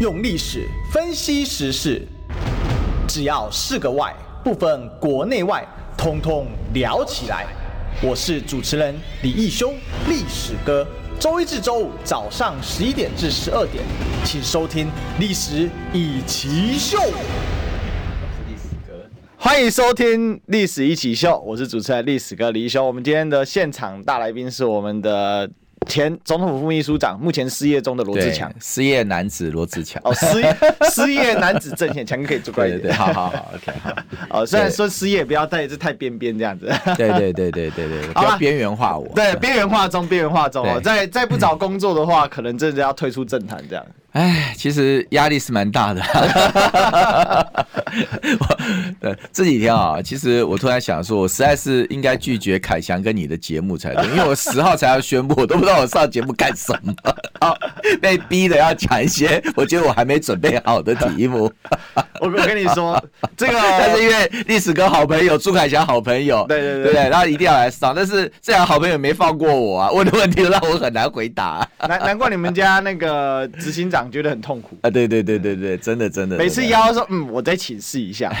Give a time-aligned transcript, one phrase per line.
[0.00, 2.02] 用历史分析时事，
[3.06, 5.64] 只要是个“外”，不分国内外，
[5.96, 7.46] 通通聊起来。
[8.02, 9.72] 我是主持人李义修，
[10.08, 10.84] 历史哥。
[11.20, 13.84] 周一至周五早上十一点至十二点，
[14.24, 14.86] 请收听
[15.20, 16.98] 《历史一起秀》。
[19.36, 22.84] 欢迎收听《历史一起秀》，我是主持人历史哥李义修。
[22.84, 25.48] 我们今天的现场大来宾是我们的。
[25.84, 30.00] 前总统府副秘书长，目前失业中的罗志强，失业男子罗志强。
[30.04, 30.56] 哦，失业
[30.90, 32.82] 失业男子郑显，强可以做快一点。
[32.82, 33.92] 对，对，对，好好好，OK，好。
[34.40, 36.72] 哦，虽然说失业不要带这太边边这样子。
[36.96, 39.08] 对对对对对对，不要边缘化我。
[39.14, 40.80] 对，边缘化中，边缘化中哦。
[40.80, 43.86] 再再不找工作的话，可能真的要退出政坛这样。
[44.14, 46.00] 哎，其实压力是蛮大的。
[48.38, 48.46] 我
[49.00, 56.94] 对，这几天啊，其实我突然想说，我实在是应该拒绝凯翔跟你的节目才对，因为我十号才要宣布，我都不知道我上节目干什么，
[57.44, 57.52] 啊，
[58.00, 61.52] 被逼的要讲一些我觉得我还没准备好的题目。
[62.20, 63.02] 我 我跟你说，
[63.36, 71.68] 这个但是因为历史哥好朋友朱凯翔好朋友，对对对，对对，然后一定要来上，但是这样好朋友没放过我啊，问的问题让我很难回答。
[71.88, 74.03] 难难怪你们家那个执行长。
[74.10, 74.90] 觉得很痛苦啊！
[74.90, 76.36] 对对对对对，真的真的。
[76.36, 78.32] 每次邀说，嗯，我再请示一下，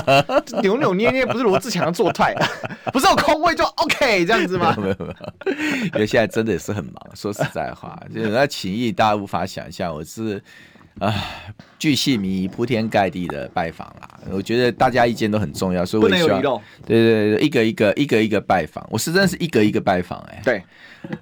[0.62, 2.34] 扭扭捏捏不是罗志强的做态，
[2.92, 4.74] 不是有空位就 OK 这样子吗？
[4.78, 5.52] 没有没有，
[5.94, 6.94] 因为现在真的也是很忙。
[7.14, 9.94] 说实在话，就是那情谊大家无法想象。
[9.94, 10.42] 我是
[10.98, 11.14] 啊，
[11.78, 14.20] 巨细靡遗、铺天盖地的拜访啦。
[14.30, 18.86] 我觉得大家意见都很重要，所以我希望对对对，一个一个一个一个拜访。
[18.90, 20.40] 我是真是一个一个拜访哎。
[20.44, 20.62] 对。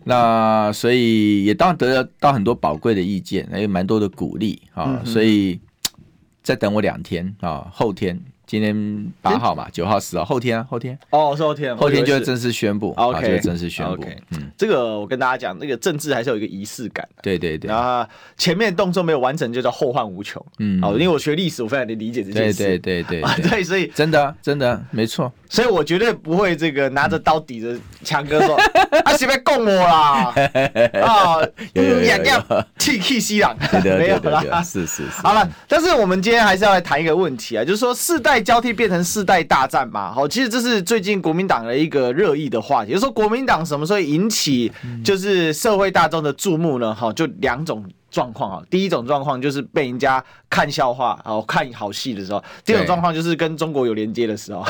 [0.05, 5.59] 那所以也当然得到很多宝贵的意见，还有蛮多的鼓励啊，所以
[6.43, 8.21] 再等我两天啊，后天。
[8.51, 8.75] 今天
[9.23, 14.05] 八号嘛，九号、十号，后天啊，后天哦，是后天，后天就会正式宣布，OK，就会正式宣布。
[14.33, 17.09] 嗯，这个我跟大家讲，那个政治还是有一个仪式感。
[17.23, 17.69] 对对对。
[17.69, 18.05] 然后
[18.37, 20.45] 前面动作没有完成，就叫后患无穷。
[20.59, 22.65] 嗯，好，因为我学历史，我非常的理解这件事。
[22.65, 23.43] 对对对对。
[23.49, 25.33] 对，所以真的真的没错。
[25.49, 28.57] 所以我绝对不会这个拿着刀抵着强哥说，
[29.05, 30.35] 啊，是不是供我啦？
[31.05, 31.39] 啊，
[31.75, 32.45] 两样
[32.79, 33.55] T K C 啦，
[33.85, 35.23] 没有啦，是是是。
[35.23, 42.91] 好了，但是我们今天还是要来谈一个问题啊，就是说世代交替变成世代大战嘛，好，其实这是最近国民党的一个热议的话题。
[42.93, 44.71] 就是说国民党什么时候引起
[45.05, 46.95] 就是社会大众的注目呢？
[46.95, 48.63] 哈，就两种状况啊。
[48.71, 54.65] 第一种状况就是被人家看笑话，然后看好戏的时候；第二种状况就是跟中国有连接的时候。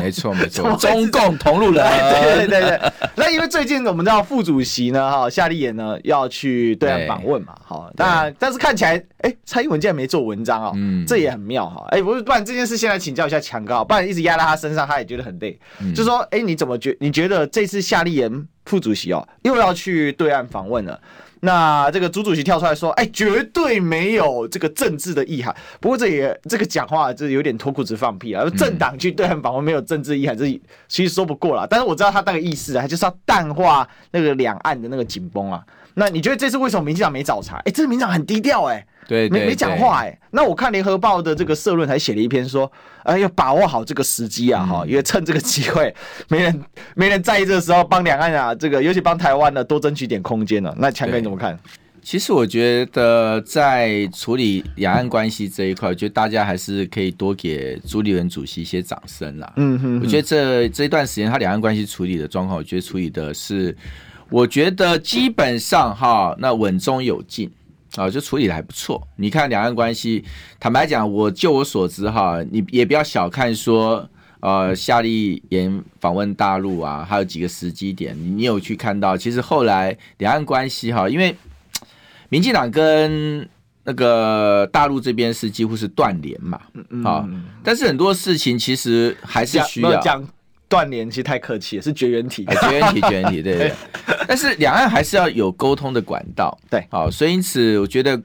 [0.00, 1.84] 没错没错， 中共同路人。
[2.22, 2.92] 对对对对。
[3.16, 9.02] 那因为最近我们知道副主席呢，哈夏立言呢要去对岸访问嘛，哈，那但是看起来。
[9.22, 11.84] 哎，蔡英文竟然没做文章哦，嗯，这也很妙哈。
[11.90, 15.60] 哎，不是，不然这件事先来请教一下强哥，不然一直压在他身上，他也觉得很累。
[15.78, 16.96] 嗯、就说，哎，你怎么觉？
[17.00, 20.98] 你觉得这次夏立言副主席哦，又要去对岸访问了？
[21.40, 25.54] 那这个朱主席跳出来说，哎，绝对没有这个政治的意涵。
[25.80, 28.44] 不过这也这个讲话，这有点脱裤子放屁啊！
[28.58, 30.44] 政党去对岸访问没有政治意涵，这
[30.86, 31.66] 其实说不过了。
[31.66, 35.64] 但是我知道他那个意思啊，就是要淡化那个两岸的那个紧绷啊。
[35.94, 37.56] 那你觉得这次为什么民进党没找茬？
[37.64, 38.86] 哎，这个民进党很低调哎。
[39.10, 40.18] 对，没没讲话哎、欸。
[40.30, 42.70] 那我看联合报的这个社论还写了一篇说，
[43.02, 45.92] 哎，要把握好这个时机啊，哈、嗯，因为趁这个机会，
[46.28, 50.72] 没人没人在意这个时候，帮两岸啊，这个尤其帮台湾呢，多争取点空间呢。
[50.78, 51.58] 那强哥你怎么看？
[52.00, 59.52] 其实我觉得在处理两岸关系这一块，我觉得大家还是可以多给朱立伦主席一些掌声啦。
[59.56, 63.76] 嗯哼，哼，我觉得这这一段时间他两岸关系处理的状况，我觉得处理的是，
[64.30, 67.50] 我觉得基本上哈，那稳中有进。
[67.96, 69.06] 啊，就处理的还不错。
[69.16, 70.24] 你看两岸关系，
[70.58, 74.08] 坦白讲，我就我所知哈，你也不要小看说，
[74.40, 79.16] 呃，夏立言访问大陆啊，还有几个时机点，你你有去看到？
[79.16, 81.36] 其实后来两岸关系哈，因为
[82.28, 83.48] 民进党跟
[83.84, 86.60] 那个大陆这边是几乎是断联嘛，
[87.04, 87.28] 啊，
[87.64, 90.00] 但是很多事情其实还是需要。
[90.70, 93.72] 断联其实太客气了，是绝缘体，绝缘体，绝缘体， 对对。
[94.28, 98.22] 但是两岸还是要有沟通的管道，对，好，所以因此我觉得，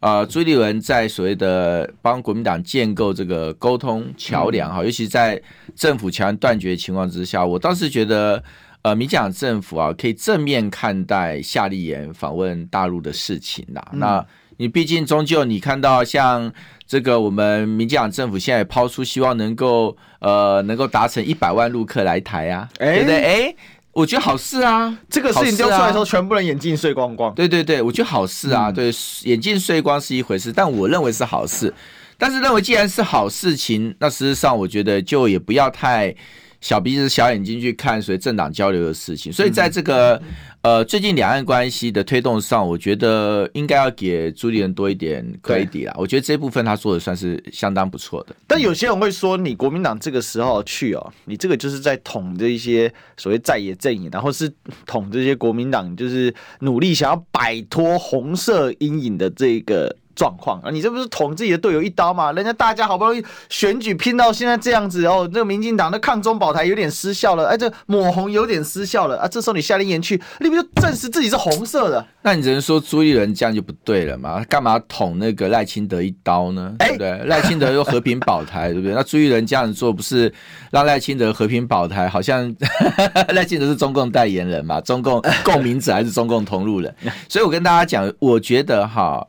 [0.00, 5.40] 呃，朱立伦在所谓的帮国民党建构这个沟通桥梁哈，嗯、尤其在
[5.76, 8.42] 政府桥梁断绝的情况之下，我倒是觉得，
[8.82, 13.82] 呃，民进党政府啊，可以正面看待夏立言访问大陆的事情啦。
[13.92, 16.52] 嗯、那你毕竟终究你看到像。
[16.86, 23.24] 这个我们民进党政府现在抛出希望能够呃能够达成一百万陆客来台啊，欸、对不对？
[23.24, 23.54] 哎，
[23.92, 27.34] 我觉得好事啊，这个事情丢出来的时候，全部人眼镜碎光光。
[27.34, 28.92] 对对对，我觉得好事啊，嗯、对，
[29.22, 31.72] 眼镜碎光是一回事，但我认为是好事。
[32.18, 36.14] 但是认为既然是好事情，那事实上我觉得就也不要太
[36.64, 40.20] 小鼻子小眼睛去看所谓政党交流的事情，所以在这个
[40.62, 45.94] 呃最近两岸关系的推动上，我觉得应该要给朱立伦多一点 credit 啦。
[45.98, 48.34] 我觉得这部分他做的算是相当不错的。
[48.46, 54.50] 但有些人会说，你国民党这个时候去哦，你这个就是在捅这一些所谓在野阵营，然后是
[54.86, 59.94] 捅这些国民党，就是努力想要摆脱红色阴影的这个。
[60.14, 62.32] 状况啊，你这不是捅自己的队友一刀吗？
[62.32, 72.06] 人家大家好不容易选举拼到现在这样子哦，这个民进党的抗中保台有点失效了，哎，这抹红有点失效了啊，这时候你夏立言去，你不就证实自己是红色的？
[72.22, 74.42] 那你只能说朱立伦这样就不对了嘛？
[74.44, 76.74] 干嘛捅那个赖清德一刀呢？
[76.78, 77.24] 对不对？
[77.24, 78.94] 赖清德又和平保台，对不对？
[78.94, 80.32] 那朱立伦这样子做，不是
[80.70, 82.08] 让赖清德和平保台？
[82.08, 82.54] 好像
[83.34, 84.80] 赖清德是中共代言人嘛？
[84.80, 86.94] 中共共鸣者还是中共同路人？
[87.28, 89.26] 所以我跟大家讲，我觉得哈。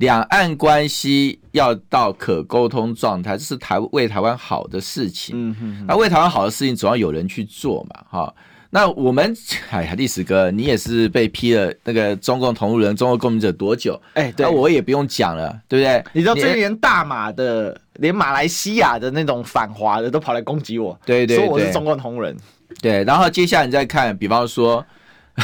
[0.00, 5.34] 两岸关系要到可沟通状态，这是台为台湾好的事情。
[5.36, 8.34] 嗯哼，那为台湾好的事情，总要有人去做嘛，哈。
[8.70, 9.36] 那我们，
[9.68, 14.00] 哎呀，历史哥，你也是被批了那个中共同路人、中国共鸣者多久？
[14.14, 16.02] 哎，对，那我也不用讲了，对不对？
[16.14, 22.34] 你知道，这连大马的，连马来西亚的那种反华的都跑来攻击我，对对，对，说我是中共同路人。
[22.80, 24.82] 对，然后接下来你再看，比方说。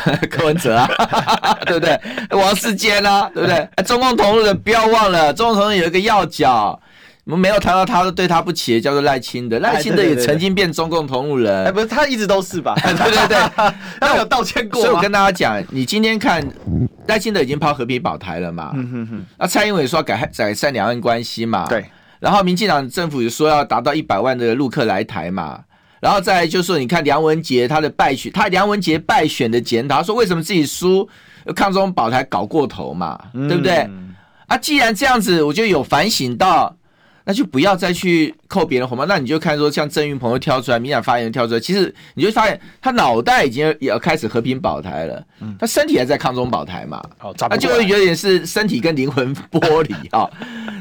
[0.31, 0.88] 柯文哲啊，
[1.66, 1.98] 对不对？
[2.31, 3.69] 王世坚啊，对不对？
[3.84, 6.78] 中共同路人不要忘了，中共同路人有一个要角，
[7.25, 9.58] 我们没有谈到他，都对他不起，叫做赖清德。
[9.58, 12.75] 赖清德也曾经变中共同路人，哎，不是，他一直都是吧？
[12.82, 14.81] 对 对对，他有道歉过。
[14.81, 16.46] 所以我跟大家讲，你今天看
[17.08, 18.70] 赖清德已经抛和平保台了嘛？
[18.75, 19.26] 嗯哼哼。
[19.38, 21.66] 那蔡英文说要改改善两岸关系嘛？
[21.69, 21.84] 对。
[22.19, 25.60] 然后民进党政府也说要达到一百万的陆客来台嘛？
[26.00, 31.08] 然后再来就是说，你看梁文杰他的败选，他梁文杰败选的检讨，他说为什么自己输，
[31.54, 33.88] 抗中保台搞过头嘛，嗯、对不对？
[34.46, 36.76] 啊，既然这样子，我就有反省到，
[37.25, 39.06] 那就不要再去扣别人红包。
[39.06, 45.25] 那你就看说，像郑云鹏又跳出来，民进党发言人跳出来，其实你就发现他脑袋已经也要开始和平保台了，
[45.58, 47.02] 他身体还在抗中保台嘛，
[47.48, 50.31] 那就会有点是身体跟灵魂剥离啊。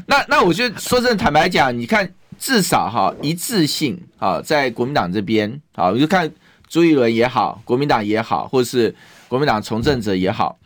[0.06, 2.06] 那那我就说真的，坦白讲，你看。
[2.38, 6.30] 至少哈一致性啊，在国民党这边啊，我就看
[6.68, 8.94] 朱一伦也好，国民党也好，或是
[9.28, 10.58] 国民党从政者也好，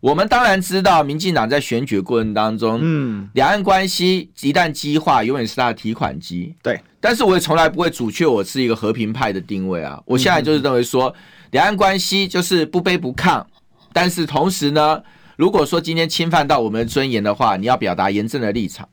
[0.00, 6.54] 我们当然知道，民进党在选举过程当中，嗯，两岸关系一旦激化，永远是他的提款机。
[6.62, 10.00] 对，但是我也从来不会阻却我是一个和平派的定位啊。
[10.06, 11.14] 我现在就是认为说，
[11.50, 13.44] 两岸关系就是不卑不亢，
[13.92, 15.02] 但是同时呢，
[15.36, 18.88] 如果说今天侵犯到我们的尊严的话，你要表达严正的立场。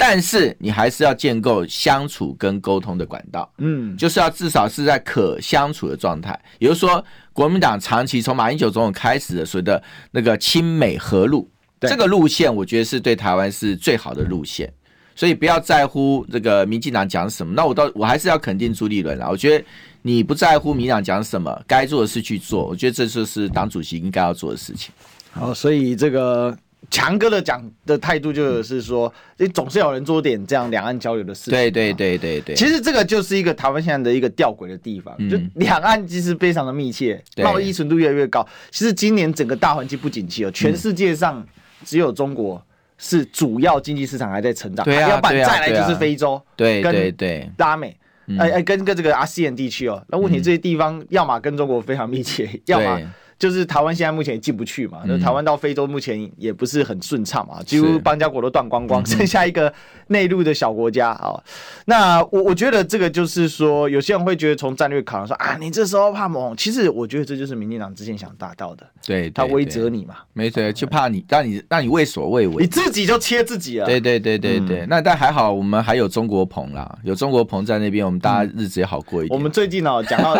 [0.00, 6.40] 但是你还是要建构相处跟沟通的管道，嗯，就是要至少是在可相处的状态。
[6.58, 7.04] 也就是说，
[7.34, 9.80] 国民党长期从马英九总统开始的所谓的
[10.10, 11.46] 那个亲美和路，
[11.80, 14.72] 这个路线，我觉得是对台湾是最好的路线。
[15.14, 19.28] 所以不要在乎这个民进党讲什么，那我倒我还是要肯定朱立伦啦。
[19.28, 19.64] 我觉得
[20.00, 24.90] 你不在乎民党讲什么，该做的事去做，我觉得这就是党主席应该要做的事情。
[25.30, 26.56] 好，所以这个。
[26.90, 31.52] 强哥的讲的态度就是说，你总是有人做点这样两岸交流的事情。
[31.52, 32.56] 对对对对对。
[32.56, 38.44] 其实这个就是一个台湾现在的一个吊诡的地方，就两岸其实非常的密切，贸易程度越来越高。
[38.70, 41.46] 其实今年整个大环境不景气哦，全世界上
[41.84, 42.60] 只有中国
[42.98, 47.96] 是主要经济市场还在成长，要不然再来就是非洲，对对对，拉美，
[48.36, 50.02] 哎哎，跟跟这个阿斯 n 地区哦。
[50.08, 53.00] 那问题这些地方要么跟中国非常密切，要么。
[53.40, 59.72] 就是台湾现在目前也进不去嘛，那、嗯、台湾到非洲目前也不是很顺畅嘛，几乎邦交国都断光光，剩下一个
[60.08, 61.42] 内陆的小国家啊。
[61.86, 73.86] 那我我觉得这个就是说，有些人会觉得从战略考量说啊，你这时候怕猛，其实我觉得这就是民进党之前想达到的，对，他威责你嘛，没错，就怕你让你让你畏所畏尾，你自己就切自己了。
[73.86, 79.34] 对对对对对，嗯、那但还好，我们还有中国棚啦，有中国棚在那边，我们大家日子也好过一点。
[79.34, 80.34] 我们最近哦讲到，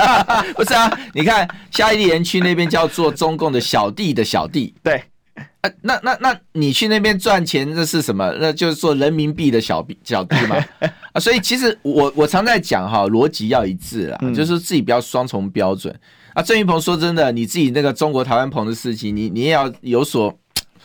[0.56, 5.02] 不是啊，你看下一年 去那边叫做中共的小弟的小弟，对，
[5.60, 8.34] 啊，那那那你去那边赚钱，那是什么？
[8.40, 10.56] 那就是做人民币的小弟小弟嘛。
[11.12, 15.94] 啊，所以其实我我常在讲哈，逻辑要一致啊，嗯、就是自己不要双重标准
[16.34, 16.42] 啊。
[16.42, 20.36] 郑云鹏说真的，你自己那个中国台湾朋的事情，你你也要有所，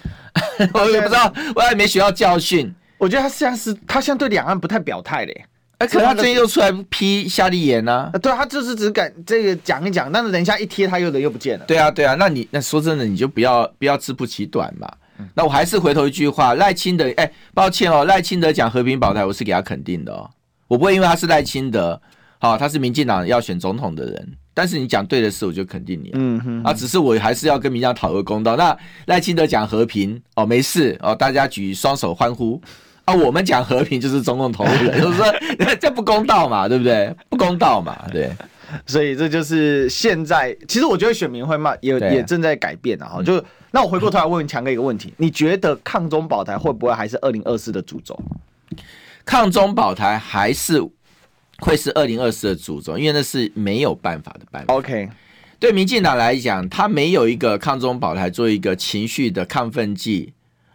[0.74, 2.74] 我也不知道，我也没学到教训。
[2.98, 5.46] 我觉得他像是他像对两岸不太表态嘞。
[5.88, 8.10] 可是他最近又出来批夏立言呢？
[8.22, 11.66] 对，他就是只敢这个讲一讲，但是人家一贴他又人又不见了。
[11.66, 14.92] 对啊，对啊，那你那说真的，你就不要不要自不其短嘛。
[15.36, 20.30] 那我还是回头一句话，赖清德，哎，抱歉哦，赖清德讲和平保台，我是给他肯定的哦，
[20.68, 22.02] 我不会因为他是赖清德，
[22.40, 26.10] 好，他是民进党要选总统的人，但是你讲对的事，我就肯定你。
[26.14, 28.56] 嗯哼，啊，只是我还是要跟民进党讨个公道。
[28.56, 28.76] 那
[29.06, 32.60] 赖清德讲和平哦，没事哦，大家举双手欢呼。
[33.06, 35.26] 啊，我们讲和平就是中共投入了， 就是说
[35.80, 37.14] 这不公道嘛，对不对？
[37.30, 38.32] 不公道嘛，对。
[38.88, 43.06] 所以这就是现在，其实我觉得选民会慢，也也正在改变啊。
[43.06, 48.20] 哈，就那我回过头来问强哥一个问题： 你觉得抗中保台会不会还是二零二四的主轴？
[49.26, 50.82] 抗中保台还是
[51.60, 54.74] 会是二零二四的主轴，因为那是没有办法的办法。
[54.74, 55.08] OK，
[55.60, 60.34] 对民进党来讲，他没有一个抗中保台做一个情绪的亢奋剂，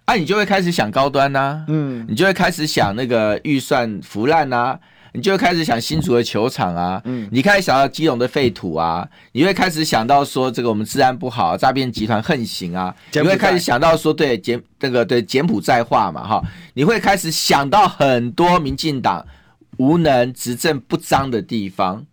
[0.08, 4.80] 啊，你就会开始想高端呐、啊，嗯，你就会开始想那个预算腐烂呐、啊。
[5.12, 19.26] 你就会开始想新竹的球场啊，嗯，你开始想到基隆的废土啊，你会开始想到说这个我们治安不好，诈骗集团横行啊，你会开始想到说对柬那个对柬埔寨化嘛哈，你会开始想到很多民进党
[19.76, 22.06] 无能执政不彰的地方，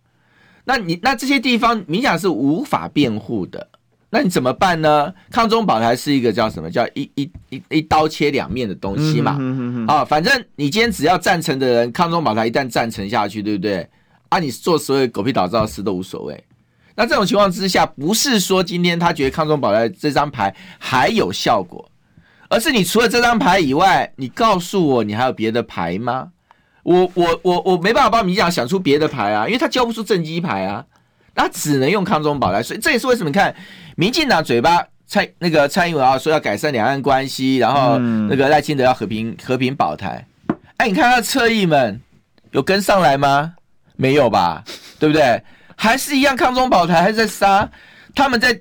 [0.64, 3.68] 那你那这些地方民进党是无法辩护的。
[4.08, 5.12] 那你怎么办呢？
[5.30, 6.70] 抗中保台是一个叫什么？
[6.70, 9.36] 叫一一一一刀切两面的东西嘛。
[9.88, 13.86] 啊，反正你今天只要赞成的人，抗中保台一旦赞成下去，对不对？
[14.28, 16.44] 啊，你做所有狗屁倒灶的事都无所谓。
[16.94, 21.90] 那这种情况之下，不是说今天他觉得抗中保台这张牌还有效果，
[22.48, 26.30] 而是你除了这张牌以外，你告诉我你还有别的牌吗？
[26.84, 30.86] 我我我我没办法帮民进党想出别的牌啊，因为他交不出政绩牌啊。
[31.36, 33.54] 那只能用康中保台，所以这也是为什么你看
[33.94, 40.26] 民进党嘴巴蔡那个蔡英文啊说要改善两岸关系，然后那个赖清德要和平和平保台，
[40.78, 42.00] 哎，你看他的侧翼们
[42.52, 43.54] 有跟上来吗？
[43.96, 44.64] 没有吧，
[44.98, 45.42] 对不对？
[45.76, 47.70] 还是一样康中保台，还是在杀
[48.14, 48.58] 他们在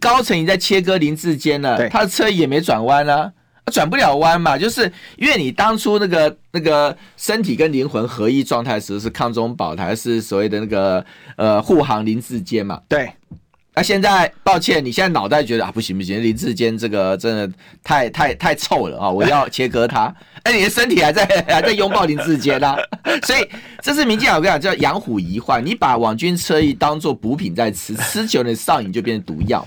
[0.00, 3.30] 高层已经在切割林志坚了，他的侧翼也没转弯啊。
[3.70, 11.04] 转不了弯嘛，就是因为你当初那个那个身体跟灵魂合一状态的时候是抗中保台，是所谓的那个
[11.36, 12.80] 呃护航林志坚嘛。
[12.88, 13.10] 对。
[13.74, 19.08] 那现在抱歉，你现在脑袋觉得啊不行不行，林志坚这个真的太太太臭了啊！
[19.08, 20.12] 我要切割他。
[20.42, 22.76] 哎，你的身体还在还在拥抱林志坚啊！
[23.22, 23.48] 所以
[23.80, 29.64] 这是民进党我跟你讲叫养虎遗患，你把网军车翼当做补品在吃，吃久了上瘾就变成毒药。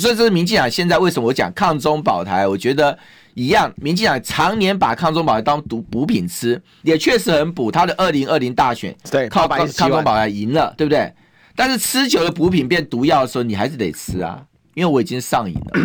[0.00, 2.48] 所以这是民进党现在为什么我讲抗中保台？
[2.48, 2.98] 我觉得
[3.34, 7.70] 一样，民进党常年把抗中保台当毒补品吃，也确实很补。
[7.70, 11.12] 他的二零二零大选，对，靠抗抗中保台赢了，对不对？
[11.54, 14.42] 但是吃久了补品变毒药的时候，你还是得吃啊，
[14.74, 15.80] 因为我已经上瘾了。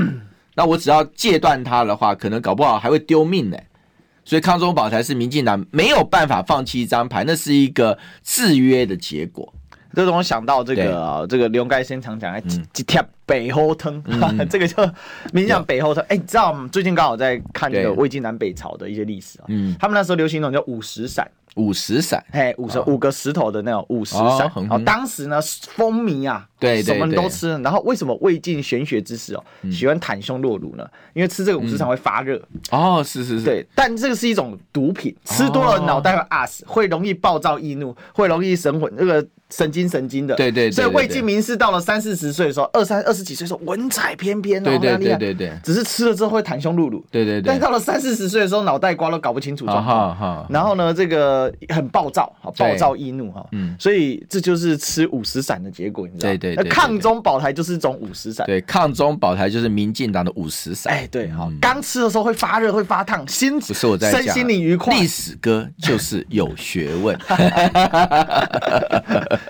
[0.55, 3.57] 那我只要戒断它的话，可能搞不好还会丢命呢。
[4.23, 9.53] 所以抗中保台是民进党没有办法放弃一张牌，那是一个制约的结果。
[9.95, 12.41] 这让我想到这个、啊，这个刘该先常讲哎
[12.73, 14.03] 几贴北后藤，
[14.49, 14.83] 这个就
[15.31, 16.03] 民进党北后藤。
[16.09, 16.69] 哎，你知道吗？
[16.71, 21.25] 最近刚好在看这个魏晋南北朝的一些历史啊，嗯，他们那时候流行一种叫五石散。
[21.55, 24.51] 五石散，嘿，五十五个石头的那种五石散。
[24.69, 27.57] 哦，当时呢，风靡啊，对，什么人都吃。
[27.59, 30.85] 然后为什么魏晋玄学之士哦，喜欢袒胸露乳呢？
[31.13, 32.41] 因为吃这个五石散会发热。
[32.71, 33.45] 哦，是是是。
[33.45, 39.25] 对，但这个是一种毒品，吃多了脑袋会饿死，会容易暴躁易怒，会容易神魂那个
[39.55, 40.35] 神经神经的。
[40.35, 40.71] 对对。
[40.71, 45.51] 所以魏晋名士到了三四十岁的时候，二三二十几岁的时候，文采翩翩，对对对对对。
[45.63, 47.03] 只是吃了之后会袒胸露乳。
[47.09, 47.47] 对对对。
[47.47, 50.45] 但到了三四十岁的时候，脑袋瓜都搞不清楚状况。
[50.49, 52.31] 然后呢，这个很暴躁。
[52.57, 56.37] 暴躁易怒哈，嗯，所以这就是吃五石散的结果，你知道吗？
[56.37, 67.17] 对对，对，对，对，抗中保台就是一种五石散，对，抗中保台就是民进党的五石散，哎，对，好，刚吃的时候会发热，会发烫，心不是我在讲，身心灵愉快，历史哥就是有学问。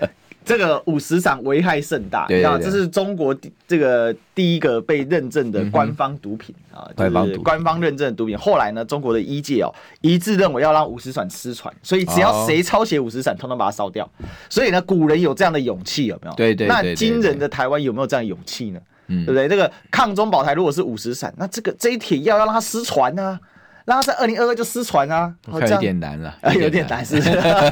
[0.46, 3.36] 这个五十散危害甚大，对，这是中国
[3.66, 8.38] 这个第一个被认证的官方毒品啊，就是官方认证的毒品。
[8.38, 14.08] 后来呢，中国的医界哦一致认为要让五十散失传，所以只要谁抄写五十散，通通把它烧掉。
[14.48, 16.36] 所以呢，古人有这样的勇气有没有？
[16.36, 16.68] 对对。
[16.68, 18.80] 那今人的台湾有没有这样的勇气呢？
[19.08, 19.48] 对不对？
[19.48, 23.38] 这个抗中保台如果是五十散，那这个这一帖药要让它失传呢？
[23.86, 27.16] 然后在二零二二就失传啊，有点难了， 有点难是。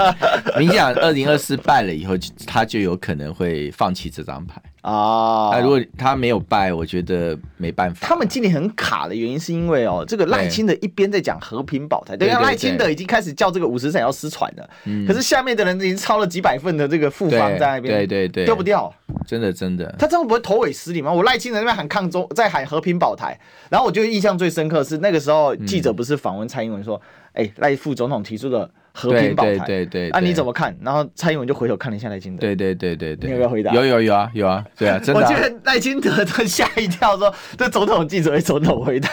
[0.59, 2.14] 明显二零二四败了以后，
[2.47, 4.62] 他就有可能会放弃这张牌。
[4.85, 8.07] 哦，那如果他没有败，我觉得没办法。
[8.07, 14.71] 他们今年很卡的原因是因为哦，这个赖清德一边在讲和平保台，对啊，赖清德已经开始叫这个五石散要失传了，
[15.09, 18.95] 可是下面的人已经抄了几百份的这个复方在那边，对对对，丢不掉，
[19.26, 19.91] 真的真的。
[19.99, 21.11] 他这样不会头尾失礼吗？
[21.11, 27.00] 我赖清德那边喊抗中，在喊和平保台，然后我就印象最深刻是那个时候记者不是访问蔡英文说，
[27.33, 28.71] 哎，赖副总统提出的。
[28.97, 30.75] 和平保台，对对对，那你怎么看？
[30.81, 33.73] 然后蔡英文就回头看了一下赖清德，对对对对对，你有没有回答？
[33.75, 35.21] 有有有啊有啊，对啊，真的。
[35.21, 39.11] 我觉得赖清德都吓一跳，说这总统记者会总统回答。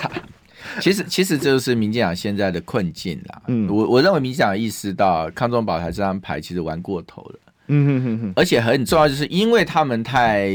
[0.79, 3.41] 其实其实这就是民进党现在的困境啦。
[3.47, 7.39] 嗯，我我认为民进党意识到抗中保台这张牌其实玩过头了。
[7.67, 10.47] 嗯哼哼哼，而且很重要就是因为他们太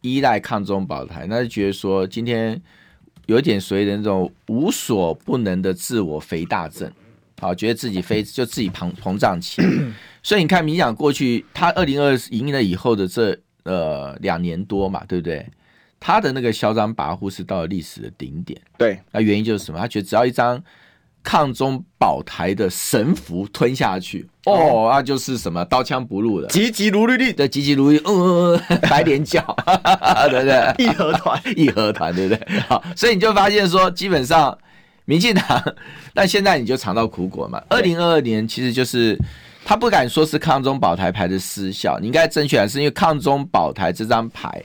[0.00, 2.60] 依赖抗中保台，那就觉得说今天
[3.26, 6.90] 有点所谓的那种无所不能的自我肥大症。
[7.42, 9.68] 好，觉得自己飞 就自己膨膨胀起来。
[10.22, 15.44] 所以你看，民进党过去他二零二赢了以后的这呃两年多嘛，对不对？
[15.98, 18.60] 他的那个嚣张跋扈是到了历史的顶点。
[18.78, 19.78] 对，那原因就是什么？
[19.78, 20.62] 他觉得只要一张
[21.22, 29.40] 抗中保台的神符吞下去，哦，那就是什么刀枪不入的，急急如律令，对，急急如律，嗯嗯嗯， 白莲教，
[30.28, 30.84] 对不对？
[30.84, 32.60] 义和团，义和团，对不对？
[32.68, 34.58] 好，所以你就发现说，基本上
[35.04, 35.74] 民进党，
[36.14, 37.62] 但现在你就尝到苦果嘛。
[37.68, 39.18] 二零二二年其实就是。
[39.64, 44.60] 他不敢说是抗中保台牌的失效，你应该正确的是因为抗中保台这张牌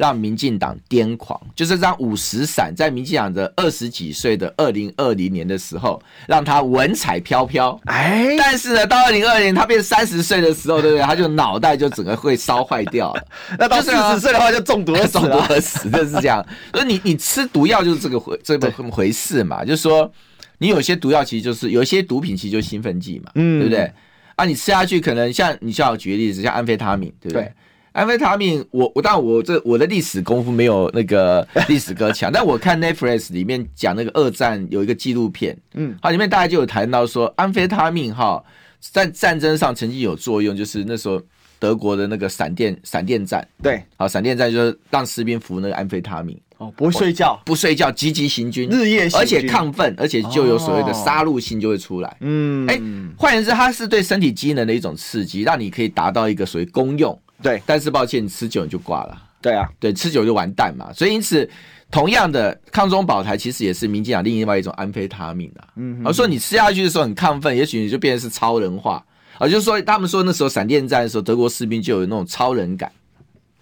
[0.00, 11.04] 让民进党癫狂，就是让五十伞在民进党的二十几岁的二零二零年的时候让他文采飘飘，哎，但是呢，到二零二零年他变三十岁的时候，对不对？
[11.04, 13.22] 他就脑袋就整个会烧坏掉了。
[13.60, 16.42] 那到四十岁的话就中毒了， 中毒而死，就是这样。
[16.72, 19.62] 所以你你吃毒药就是这个回这么回事嘛？
[19.62, 20.10] 就是说
[20.56, 23.92] 你有些毒药其实就是有一些毒品其实就是兴奋剂嘛，嗯，对不对？
[24.36, 27.42] 啊，你吃下去可能像你像我举个例子，像安非他命，对不对？
[27.42, 27.52] 对
[28.00, 38.42] 安非他命，我我当然我这我的历史功夫没有那个 历史哥强，但我看 Netflix 里面讲那个二战有一个纪录片，嗯，好，里面大家就有谈到说安非他命哈，
[38.80, 41.20] 在战争上曾经有作用，就是那时候
[41.58, 46.40] 德国的那个闪电闪电战，对，好，闪电战就是让士兵服那个安非他命。
[46.56, 52.16] 哦，不睡觉，不睡觉，积极行军，日夜行军，而且亢奋，而且就有所谓的杀戮性就会出来。
[52.20, 52.80] 嗯，哎，
[53.16, 57.18] 换言之，它是对身体机能的一种刺激，让你可以达到一个所谓功用。
[57.42, 59.22] 对，但是抱歉，你吃久你就挂了。
[59.40, 60.92] 对啊，对，吃久就完蛋嘛。
[60.92, 61.48] 所以因此，
[61.90, 65.68] 同样的抗中保台其实也是民进党另外一种安非他命啊。
[65.76, 69.04] 嗯，而说你吃下去的时候很亢奋，也许你就变成是超人化。
[69.38, 72.92] 啊，就是说他们说那时候闪电战的时候，德国士兵就有那种超人感，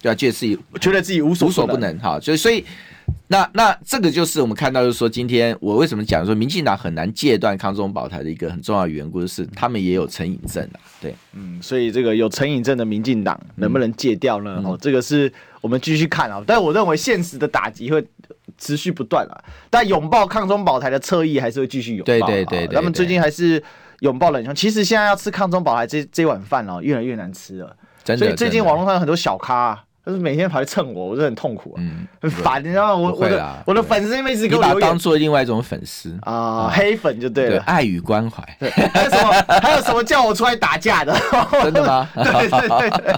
[0.03, 0.15] 对啊？
[0.15, 2.19] 觉得自己觉得自己无所无所不能哈。
[2.21, 2.65] 所以所以。
[3.31, 10.81] 那那这个就是我们看到，就是说今天我为什么讲说民进党很难戒断抗中保台的一个很重要的缘故，就是他们也有成瘾症啊。
[11.01, 14.63] 对，嗯，所以这个有成瘾症的民进党能不能戒掉呢？
[14.65, 16.43] 哦、嗯，这个是我们继续看啊。
[16.47, 18.03] 但我认为现实的打击会
[18.57, 19.37] 持续不断啊。
[19.69, 22.07] 但拥抱抗中保台的侧翼还是会继续拥抱。
[22.07, 23.63] 对对对，对，他们最近还是
[24.01, 24.55] 拥抱冷枪。
[24.55, 27.77] 其实现在要吃抗中保台这这碗饭哦，越来越难吃了。
[28.03, 28.25] 真的。
[28.25, 29.85] 所以最近网络上有很多小咖、啊。
[30.09, 33.03] 就是每天跑来蹭我，我就很痛苦啊，嗯、很烦，你知道吗？
[33.03, 38.43] 我我的我的粉丝们一直给我留言，当做另外一种粉丝啊，嗯、黑粉就对了，对爱与关怀。
[38.95, 39.33] 还有什么？
[39.61, 41.15] 还有什么叫我出来打架的？
[41.63, 42.09] 真的吗？
[42.17, 43.15] 对对对对。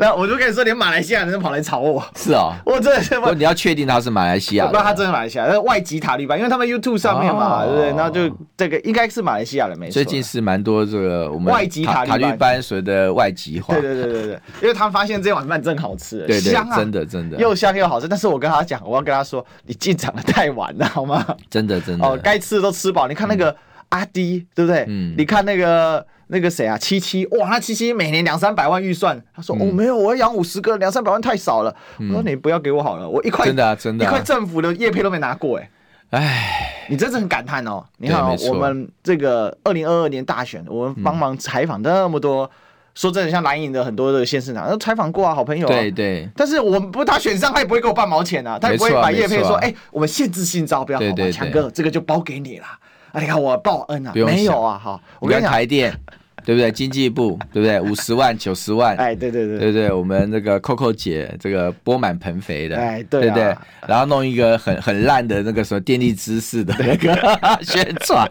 [0.00, 2.04] 那我就跟你说，连马来西亚人都跑来吵我。
[2.16, 3.18] 是哦，我真的是。
[3.20, 7.88] 不，你要确定他是马来西亚，不然他真的马来西亚，那外籍塔利班，因为他们 YouTube 上面嘛，哦、对不对？
[7.96, 9.92] 然后就这个应该是马来西亚人没错。
[9.92, 13.72] 最近是蛮多这个我们外籍塔塔利班所谓的外籍化。
[13.74, 17.04] 对对对对对，因为他们发现这碗饭真好吃，对对，香啊，真的。
[17.04, 21.24] 真的又香又好吃，但是我跟他讲，我要跟他说， 你进场的太晚了，好吗？
[21.50, 23.06] 真的真的哦，该吃的都吃饱。
[23.06, 23.54] 你看那个
[23.90, 24.84] 阿迪，嗯、对不对？
[24.88, 31.74] 嗯，你看那个那个谁啊，七七，哇，那七七每年两三百万预算，他说、嗯、哦没有，我要养五十个，两三百万太少了。
[31.98, 35.70] 嗯、我说你不要给我好了，我一块真的、啊、真的、啊、一块政府的叶配都没拿过哎，
[36.10, 37.84] 哎，你真是很感叹哦。
[37.98, 42.50] 你看、哦、我们这个二零二二年大选，我们帮忙采访那么多。
[42.94, 45.70] 嗯说真的，像蓝营的很多的县市长都采访过啊，好朋友啊。
[45.70, 46.28] 对对。
[46.36, 52.66] 但是我们不，他选上他也不会给我半毛钱啊，他也不会把业配说，哎，我们限制性招标，好吧，强哥，这个就包给你了。
[53.12, 55.92] 啊，你看我报恩啊，没有啊，哈，我跟台电。
[56.44, 56.70] 对不对？
[56.70, 57.80] 经济部对不对？
[57.80, 63.56] 五十万、九十万，哎，对对对，对对，我们那个 Coco 姐这个钵满盆肥的，哎，对不对？
[63.88, 68.30] 然后弄一个很很烂的那个什么电力知识的那个 宣传，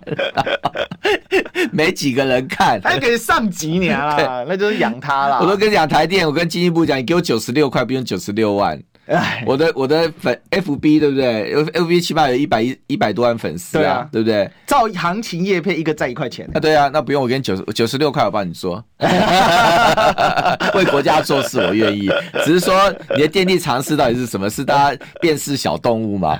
[1.75, 5.39] 没几个人看，还给上几年了， 那就是养他了。
[5.41, 8.79] 我都跟你讲台电，我跟经济部讲，你给我九十六块，不用九十六万。
[9.05, 14.49] 哎，我的我的粉 FB 对不对？FB 起码有一百一一百多万粉丝啊，对啊，对不对？
[14.65, 18.81] 照行情业配一个赚一块钱啊，对啊，那不用我给你九十九十六块，我帮你做，
[20.73, 22.09] 为国家做事我愿意。
[22.45, 24.49] 只是说你的电力常识到底是什么？
[24.49, 26.39] 是大家辨识小动物吗？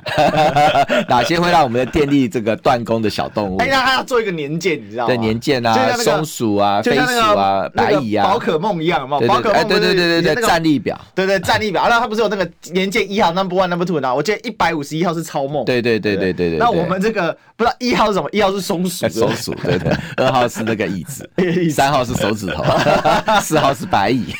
[1.10, 3.58] 哪些会让我们的电力这个断供的小动物？
[3.58, 5.08] 哎呀，他要做一个年鉴，你知道吗？
[5.08, 12.49] 对，年鉴啊，松鼠啊，飞鼠啊，白蚁啊，宝可梦一样嘛，宝可梦对对对对对，战力表，对对战力表，然后他不是有那个。
[12.71, 14.13] 年鉴一号 number one number two 呢？
[14.13, 15.65] 我记得一百五十一号是超梦。
[15.65, 16.59] 对对对对对对。
[16.59, 18.29] 那我们这个不知道一号是什么？
[18.31, 19.07] 一号是松鼠。
[19.09, 19.91] 松鼠对对。
[20.17, 21.29] 二号是 那个椅子。
[21.71, 22.63] 三号是手指头。
[23.41, 24.33] 四号是白蚁。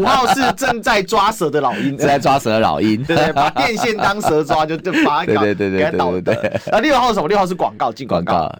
[0.00, 1.96] 五号是正在抓蛇的老鹰。
[1.96, 3.02] 正在抓蛇的老鹰。
[3.04, 6.34] 对对，把电线当蛇抓，就就把它搞对对对对对对。
[6.70, 7.28] 啊，六号是什么？
[7.28, 8.50] 六号是广告进广告。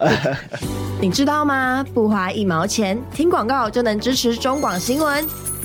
[1.00, 1.84] 你知道吗？
[1.94, 5.26] 不花一毛钱，听广告就能支持中广新闻。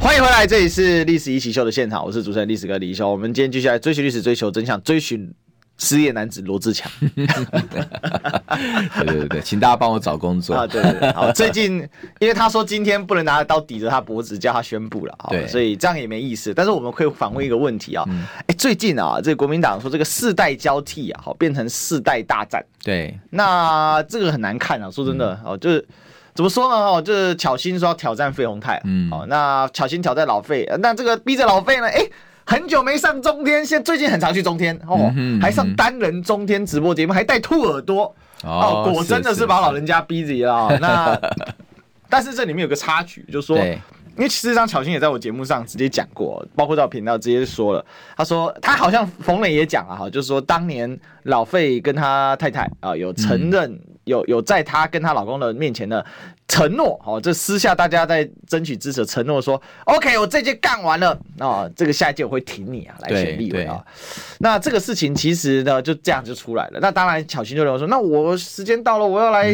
[0.00, 3.08] 欢迎回来，这里是《历史一起秀》的现场，我是主持人历史哥李易修。
[3.10, 5.32] 我们今天继续来追寻历史，追求真相，追寻。
[5.82, 7.26] 失业男子罗志强， 对
[9.06, 10.66] 对对，请大家帮我找工作啊！
[10.66, 11.78] 对对对，好，最近
[12.18, 16.52] 因为他说今天不能拿刀抵着他脖子，叫他宣布了，对，所以这样也没意思。
[16.52, 18.04] 但是我们可以反问一个问题啊，
[18.40, 25.82] 哎、嗯，最近啊，这个国民党说这个世代交替啊，好，变成世代大战，对，那这个很难看啊，说真的哦，就是
[26.40, 26.74] 怎么说呢？
[26.74, 31.86] 哦，就是巧心说要挑战费鸿泰，嗯，好，那巧心挑战老费，那这个逼着老费呢？
[31.86, 32.08] 哎。
[32.46, 40.76] 很久没上中天，现在最近很常去中天哦，还上单人中天直播节目，还带兔耳朵哦，果真的是把老人家逼急了。
[40.80, 41.16] 那
[42.08, 43.76] 但是这里面有个插曲，就是说，因
[44.16, 47.84] 为事实上巧心也在我节目上直接讲过，包括在我频道直接说了，
[48.16, 56.04] 他说他好像冯磊也讲了哈，就是说当年老费跟他太太啊有承认有有在她跟她老公的面前呢。
[56.50, 63.80] 承诺哦，这私下大家在争取支持，承诺说，OK，我这届干完了哦，这个下一届我会挺你啊，来选立委啊。
[64.38, 66.80] 那这个事情其实呢，就这样就出来了。
[66.82, 69.52] 那当然，巧心就认为说，那我时间到了，我要来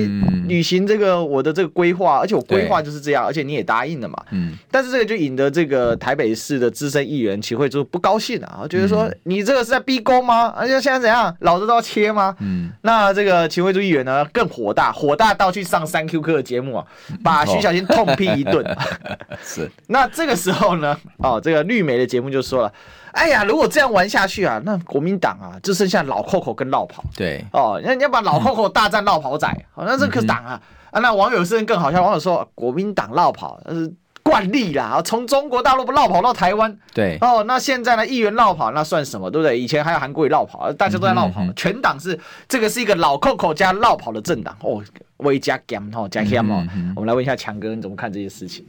[0.48, 4.16] 履行这个我的这个规划，而且我规划就是这样，而且你也答应了嘛。
[4.30, 4.56] 嗯。
[4.70, 10.46] 但是这个就引得这个台北市的资深议员齐慧珠不高兴啊，觉得说你这个是在逼宫吗？
[10.56, 12.34] 而且现在怎样，老子都要切吗？
[12.40, 12.72] 嗯。
[12.80, 16.85] 那这个齐慧珠议员呢更火大，火大到去上三 Q 课的节目啊。
[17.22, 18.64] 把徐小新痛批一顿，
[19.42, 19.70] 是。
[19.88, 22.72] 那这个时候呢，哦，这个绿媒的节目就说了，
[23.12, 27.04] 哎呀，如果这样玩下去啊，那国民党啊，就剩下老扣扣跟落跑。
[27.14, 33.92] 对，哦，那你要把老扣扣大战落跑仔，好、嗯，那这个党啊，啊，那网友是更好笑，网友说国民党落跑，但是。
[34.26, 39.56] 惯例啦，从中国大陆不绕跑到台湾，对哦，那现在呢，议员绕跑那算什么，对不对？
[39.56, 44.82] 以前还有韩国也绕跑，大家都在绕跑，嗯嗯、全党是这个是一个老扣扣加绕跑的政党哦，
[45.18, 48.64] 威加 gam 哦加 gam 哦，我们来问一下强哥，你怎么看这些事情？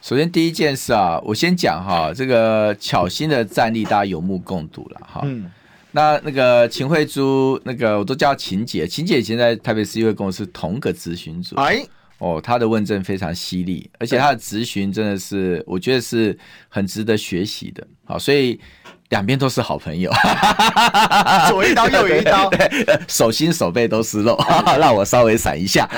[0.00, 5.20] 首先第一件事啊，我先讲哈，这个巧心的战力大家有目共睹了哈。
[5.24, 5.50] 嗯，
[5.90, 11.54] 那那个秦慧珠，那个我都叫秦姐，秦姐以前在台北市议会跟我是同个咨询组。
[11.56, 11.86] 哎。
[12.18, 16.36] 哦，他的问政非常犀利，而且他的质询真的是，我觉得是
[16.68, 17.86] 很值得学习的。
[18.04, 18.58] 好，所以
[19.10, 20.10] 两边都是好朋友，
[21.48, 22.50] 左一刀右一刀，
[23.06, 24.36] 手心手背都是肉，
[24.80, 25.88] 让我稍微闪一下。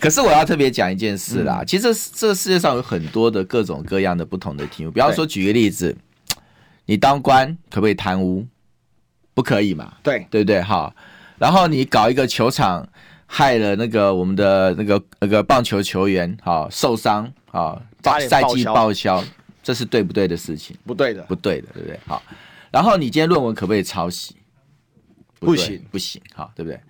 [0.00, 5.96] 可是我要特别讲一件事啦，其实这个世界上有很多的各种各样的不同的题目，比方说举个例子，
[6.86, 8.44] 你当官可不可以贪污？
[9.34, 9.92] 不可以嘛？
[10.02, 10.60] 对，对不对？
[10.60, 10.92] 好，
[11.38, 12.88] 然后你搞一个球场。
[13.32, 19.22] 害了那个我们的那个那个棒球球员啊受伤啊，赛季报销，
[19.62, 20.76] 这是对不对的事情？
[20.84, 21.96] 不对的，不对的，对不对？
[22.08, 22.20] 好，
[22.72, 24.34] 然后你今天论文可不可以抄袭？
[25.38, 26.80] 不行，不行，好，对不对？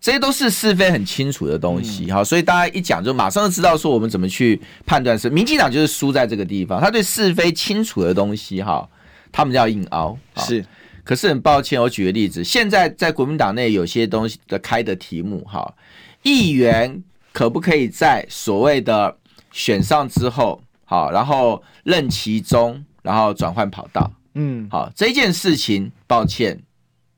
[0.00, 8.88] 这些都是是非很清楚的东西，好，所以大家一讲就马上就知道说我们怎么去判断是民进党就是输在这个地方，他对是非清楚的东西哈，
[9.30, 10.66] 他们要硬凹是。
[11.04, 15.74] 可是很抱歉，我举个例子，现在在国民党内有些东西的开的题目，哈，
[16.22, 19.14] 议员可不可以在所谓的
[19.52, 26.58] 选上之后，好，然后任期中，然后转换跑道，嗯，好，这件事情，抱歉，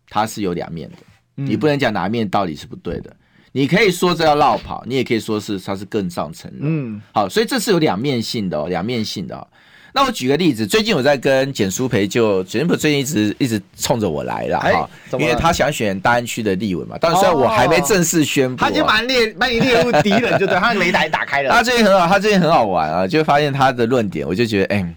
[0.09, 0.97] 它是有两面的，
[1.37, 3.15] 你不能讲哪一面到底是不对的，
[3.53, 9.49] 你可以说这要绕跑，你也可以说是它是更上层，嗯，好，所以这是有两面性的哦，两面性的。
[9.97, 16.99] 那我举个例子，最近我在跟简书培，就简舒培最近一直一直冲着我来了哈，因为他想选大安区的立委嘛。
[17.01, 21.49] 但是虽然我还没正式宣布，他就把列把你列入敌人，就对，他雷达打开了。
[21.57, 24.95] 他最近很好，他最近很好玩啊，就发现他的论点，我就觉得，哎，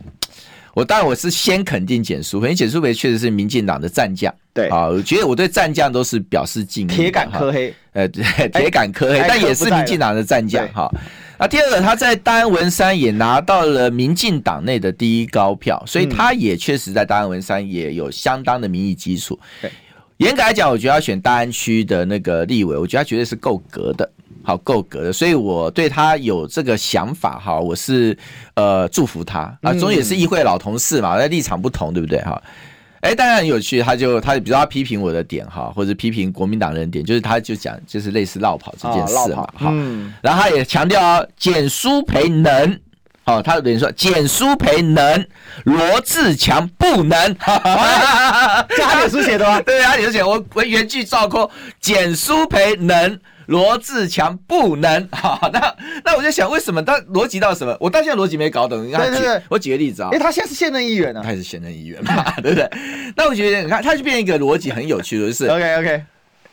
[0.74, 10.92] 我当然我是先肯定简书培，因为简书培确实是民进党的战将，对啊，我觉得我对战将都是表示敬意，铁杆科黑，呃，铁杆科黑，但也是民进党的战将哈。
[11.40, 19.40] 那第二个，他在大安文山也拿到了民进党内的第一高票，所以他也确实在大安文山也有相当的民意基础。
[20.18, 24.12] 严格来讲，我觉得要选大安区的那个立委，我觉得他绝对是够格的，
[24.44, 28.18] 好够格的，所以我对他有这个想法哈，我是
[28.56, 29.58] 呃祝福他。
[29.62, 32.20] 啊，总也是议会老同事嘛，那立场不同，对不对？
[32.24, 32.42] 哈？
[33.02, 42.78] 哎，当然很有趣，他就他比如说他批评我的点哈，或者批评国民党人的点，就是他就讲就是类似绕跑这件事嘛，哈、哦，然后他也强调啊，简书培能，
[43.24, 45.26] 哦，他等于说简书培能，
[45.64, 49.62] 罗志强不能，哈哈哈哈，这他脸书写的吗？
[49.66, 53.18] 对啊，脸书写我我原句照扣，简书培能，
[53.50, 55.06] 罗志强不能。
[55.12, 57.76] 好，那那我就想，为什么他逻辑到什么？
[57.80, 58.86] 我到现在逻辑没搞懂。
[58.88, 62.70] 你看，对对对，我举个例子啊，因为他现在是现任议员啊，他是现任议员嘛， 对不对？
[63.16, 66.04] 那我觉得你看，他就变一个逻辑很有趣的，就是 OK OK，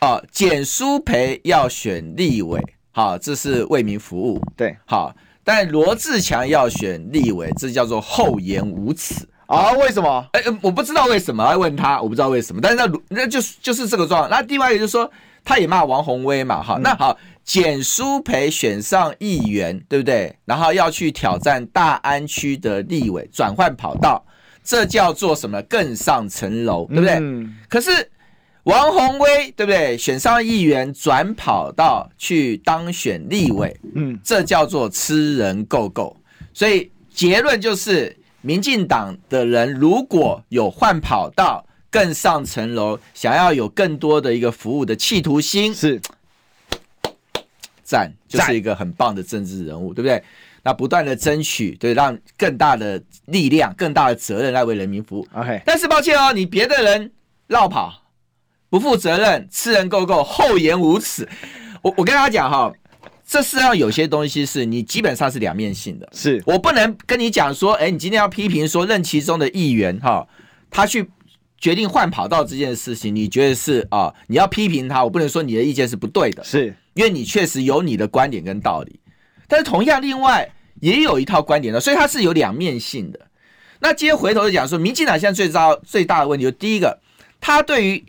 [0.01, 2.59] 哦，简书培要选立委，
[2.91, 9.27] 好，这是为民服务，对，好，但罗志强要选立委，这叫做厚颜无耻。
[9.45, 9.71] 啊？
[9.71, 10.27] 为什么？
[10.33, 12.59] 哎、欸，我不知道为什么，要问他，我不知道为什么。
[12.61, 14.29] 但是那那就是就是这个状况。
[14.29, 15.09] 那另外一个就是说，
[15.47, 16.81] 他也骂王宏威嘛，哈、嗯。
[16.81, 20.35] 那好，简书培选上议员，对不对？
[20.43, 24.21] 然后要去挑战大安区的立委，转换跑道，
[24.61, 25.61] 这叫做什么？
[25.61, 27.13] 更上层楼，对不对？
[27.21, 27.89] 嗯、可是
[28.63, 29.97] 王宏威，对不对？
[29.97, 36.13] 选上议员，转跑道去当选立委，嗯，这叫做吃人够够。
[36.53, 38.13] 所以结论就是。
[38.41, 46.01] 民进党的人如果有换跑道、更上层楼，想要有更多的一个服务的企图心，是
[47.83, 50.23] 赞，就是一个很棒的政治人物，对不对？
[50.63, 55.27] 那不断的争取，对，让更大的力量、更大的责任来为人民服务。
[55.33, 57.11] OK，但是抱歉哦，你别的人
[57.47, 58.03] 绕跑、
[58.69, 61.27] 不负责任、吃人够够、厚颜无耻，
[61.81, 62.73] 我我跟大家讲哈。
[63.29, 70.25] 这世上有些东西是你基本上是两面性的，是我不能跟你讲说，哎，你今天要批评说任其中的议员哈，
[70.69, 71.09] 他去
[71.57, 74.13] 决定换跑道这件事情，你觉得是啊？
[74.27, 78.99] 你要批评他，我不能说你的意见是不对的，是因为你确实有你的观点跟道理，
[79.47, 80.49] 但是同样另外
[80.81, 83.19] 也有一套观点的，所以它是有两面性的。
[83.79, 86.99] 那今天回头就讲说，民进党现在最糟最大的问题，就第一个，
[87.39, 88.05] 他对于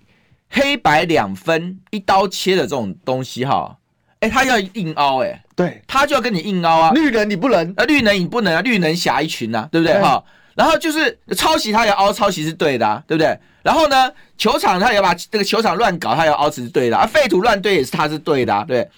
[0.50, 3.76] 黑白两分一刀切的这种东西哈。
[4.20, 6.90] 哎，他要硬凹哎，对，他就要跟你硬凹啊。
[6.92, 10.24] 绿人你不能，啊，绿人你不能啊，绿能侠一群啊，对不对哈？
[10.58, 13.38] 然后就是抄袭，他要凹抄袭是对的啊，对不对？
[13.62, 18.88] 然后呢，球场他也要把这个球场乱搞，他要凹是对的啊，废土乱堆也是他是对的啊，对。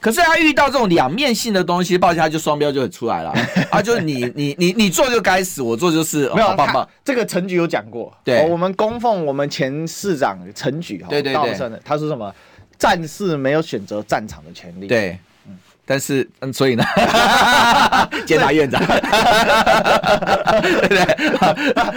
[0.00, 3.32] 可是他遇到这种两面性的东西，抱歉，他就双标就会出来了
[3.70, 6.88] 啊， 就是你你你你做就该死，我做就是没有，好棒棒。
[7.04, 12.34] 这个陈局有讲过，对，我们供奉我们前市长陈局哈，对对对，他说什么？
[12.76, 14.86] 战士没有选择战场的权利。
[14.88, 15.18] 对，
[15.88, 16.84] 但是嗯，所以呢，
[18.26, 18.78] 监察院长，
[20.82, 20.98] 对对？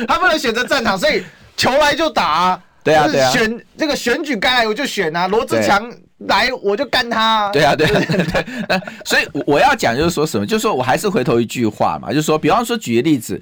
[0.08, 1.22] 他不能选择战场，所以
[1.58, 2.60] 球来就打啊。
[2.84, 3.30] 对啊，对啊。
[3.30, 7.50] 选这个选举该来我就选啊，罗志强来我就干他。
[7.52, 8.82] 对啊，对对对。
[9.04, 13.42] 所以我要讲就是说什么，就是说我还是回头一句话嘛，就是说，比方说举个例子。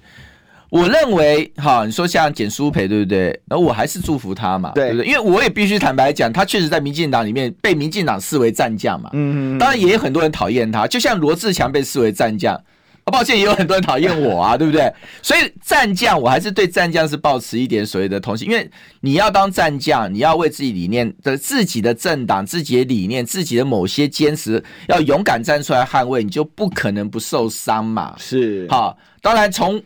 [0.70, 3.40] 我认为，哈，你说像简书培，对不对？
[3.48, 5.08] 那我还是祝福他嘛，对，对不对？
[5.08, 9.10] 因为我也必须坦白讲，他确实在民进党里面被民进党视为战将嘛。
[9.14, 9.58] 嗯嗯。
[9.58, 14.94] 当然也有很多人讨厌他，就像罗志强被视为战将，啊，抱歉，也有很多人讨厌我啊， 对不对？
[15.24, 18.70] 所以战将，我还是对战将是抱持一点所谓的同情，因为
[19.02, 28.14] 你要当战将，你要为自己理念的、自己的政党、自己的理念、自己的某些坚持，要勇敢站出来捍卫，你就不可能不受伤嘛。
[28.20, 28.68] 是。
[28.70, 29.82] 好，当然从。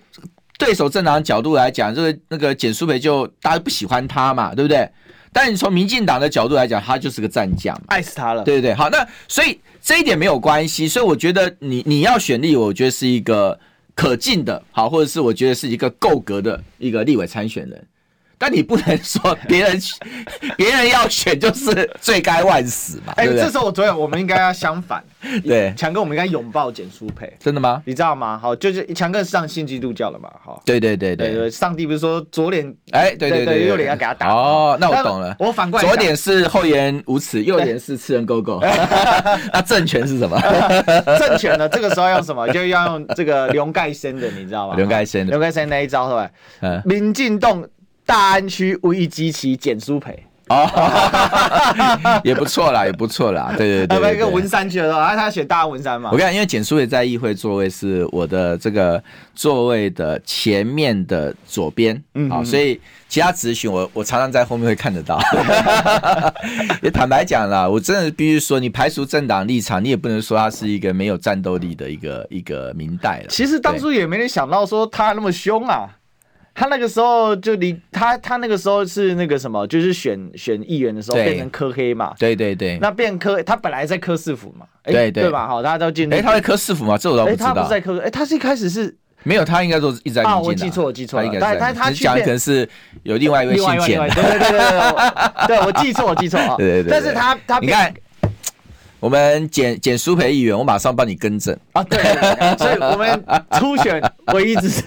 [0.64, 4.90] 对手政党的角度来讲，这个那个简淑培就大家不喜欢他嘛，对不对？
[5.34, 8.74] 但你从民进党的角度来讲，他就是个战将，爱死他了，对不对？
[8.74, 13.60] 好，那所以这一点没有关系，所以我觉得你你要选立，我觉得是一个
[13.94, 17.86] 可敬的，好，或者是我觉得是一个够格的一个立委参选人。
[18.44, 19.80] 但你不能说别人
[20.58, 23.14] 别人要选就是罪该万死嘛？
[23.16, 25.02] 哎、欸，这时候我觉得我们应该要相反，
[25.48, 27.82] 对，强哥我们应该拥抱简舒培，真的吗？
[27.86, 28.38] 你知道吗？
[28.38, 30.30] 好，就是强哥是上新基督教了嘛？
[30.44, 35.34] 好，对对对对对，上帝不是说左脸哎，对对对，右脸要给他打哦，那我懂了。
[35.40, 38.60] 我反过来，左脸是厚颜无耻，右脸是吃人够够。
[39.54, 40.38] 那政权是什么？
[41.18, 41.70] 政权呢？
[41.70, 42.46] 这个时候要用什么？
[42.50, 44.76] 就要用这个刘盖生的，你知道吗？
[44.76, 46.30] 刘盖生的，龙盖生那一招是吧？
[46.60, 47.64] 嗯，民进党。
[48.06, 50.68] 大安区唯一机器简舒培哦，
[52.22, 56.10] 也不错啦，也不错啦，对对对，对， 一个文山区的时候，他选大安文山嘛。
[56.12, 59.02] 我看，因为简书培在议会座位是我的这个
[59.34, 65.18] 座位的前面的左边，嗯，好，所以其他咨询我我常常在后面会看得到。
[66.84, 73.28] 也坦白讲啦，我真的必须说，你排除政党立场，你也不能说他是一个没有战斗力的一个一个明代了。
[73.30, 75.88] 其实当初也没人想到说他那么凶啊。
[76.56, 82.14] 他那个时候就离他，他那个时候是那个什么，就是选选议员的时候变成科黑嘛。
[82.20, 82.78] 对对对。
[82.80, 84.66] 那变科，他本来在科市府嘛。
[84.84, 85.24] 对对，对。
[85.24, 85.48] 对吧？
[85.48, 86.14] 好，大家都进。
[86.14, 86.98] 哎，他在科市府嘛？
[86.98, 87.48] 这我倒不知道。
[87.48, 88.96] 他不是在科，哎，他是一开始是。
[89.24, 90.24] 没有，他应该都是一直在。
[90.24, 91.40] 啊，我记错，我记错了。
[91.40, 92.70] 他他他讲可能是
[93.04, 94.00] 有另外一位姓简。
[94.10, 95.48] 对对对对。
[95.48, 96.56] 对，我记错，我记错啊。
[96.60, 96.92] 对对对。
[96.92, 97.94] 但是他他你看。
[99.04, 101.84] 我们简简舒培议员，我马上帮你更正啊！
[101.84, 102.00] 对，
[102.58, 103.22] 所以我们
[103.60, 104.82] 初选我一支持，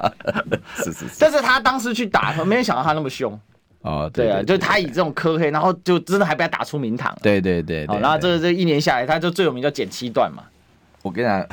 [0.82, 1.16] 是是是。
[1.18, 3.38] 但是他当时去打，没有想到他那么凶。
[3.82, 7.14] 哦，对，对啊，就他以这种科黑，然后就真的还被他打出名堂。
[7.20, 10.42] 对对对，好，然后这这一年下来，他就最有名叫剪七段嘛。
[11.02, 11.46] 我跟你讲，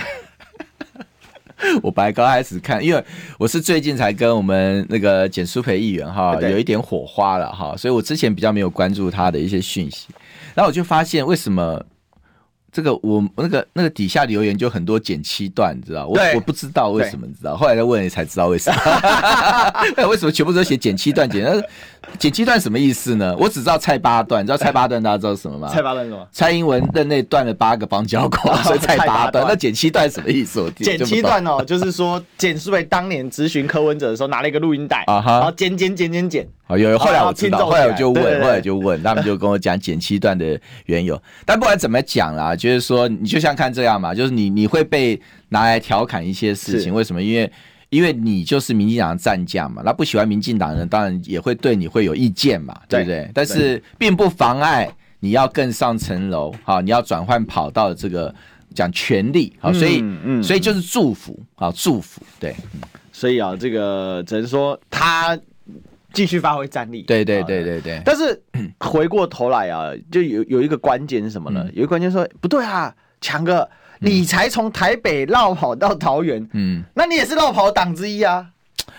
[1.84, 3.04] 我本来刚开始看，因为
[3.38, 10.08] 我是最近才跟我们那个简舒培议员哈有一点火花了哈，所以我之前比较没有关注他的一些讯息，
[10.56, 11.84] 然后我就发现为什么。
[12.72, 16.06] 这个我那个那个底下留言就很多剪七段，你知道？
[16.08, 17.56] 我我不知道为什么，你知道？
[17.56, 18.78] 后来再问你才知道为什么。
[20.08, 21.28] 为什么全部都写剪七段？
[21.30, 21.44] 剪
[22.18, 23.36] 剪七段什么意思呢？
[23.38, 25.70] 我只知道蔡八段，你知道蔡八段大家知道什么吗？
[25.72, 26.28] 蔡八段什么？
[26.32, 29.46] 蔡英文任内断了八个邦交国，所以蔡八段。
[29.48, 30.62] 那剪七段什么意思？
[30.62, 36.48] 我剪七段哦，就是说简舒培当年咨询柯文哲的时候拿了一个录音带啊，然后剪剪剪剪剪。
[36.68, 41.22] 哦，有有，后来我知道，后来我就问，后来就问，他们就跟我讲剪七段的缘由。
[41.46, 47.22] 但不管怎么讲啦，就是说你就像看这样嘛，就是你你会被拿来调侃一些事情，为什么？
[47.22, 47.50] 因为
[47.90, 53.30] 因为你就是民进党的战将嘛，那不喜欢民进党的人当然也会对你会有意见嘛，对不对？
[53.34, 58.34] 但是并不妨碍你要更上层楼，好，你要转换跑道的这个
[58.74, 62.56] 讲权利，好，所以嗯，所以就是祝福，好，祝福，对，
[63.12, 65.38] 所以啊，这个只能说他。
[66.14, 68.02] 继续发挥战力，对对对对对。
[68.04, 68.42] 但是
[68.80, 71.62] 回过头来啊，就有有一个关键是什么呢？
[71.66, 78.48] 嗯、有一个关键说不对啊，强哥，你才从台北绕跑到桃园，嗯，那你也是绕跑党之一啊。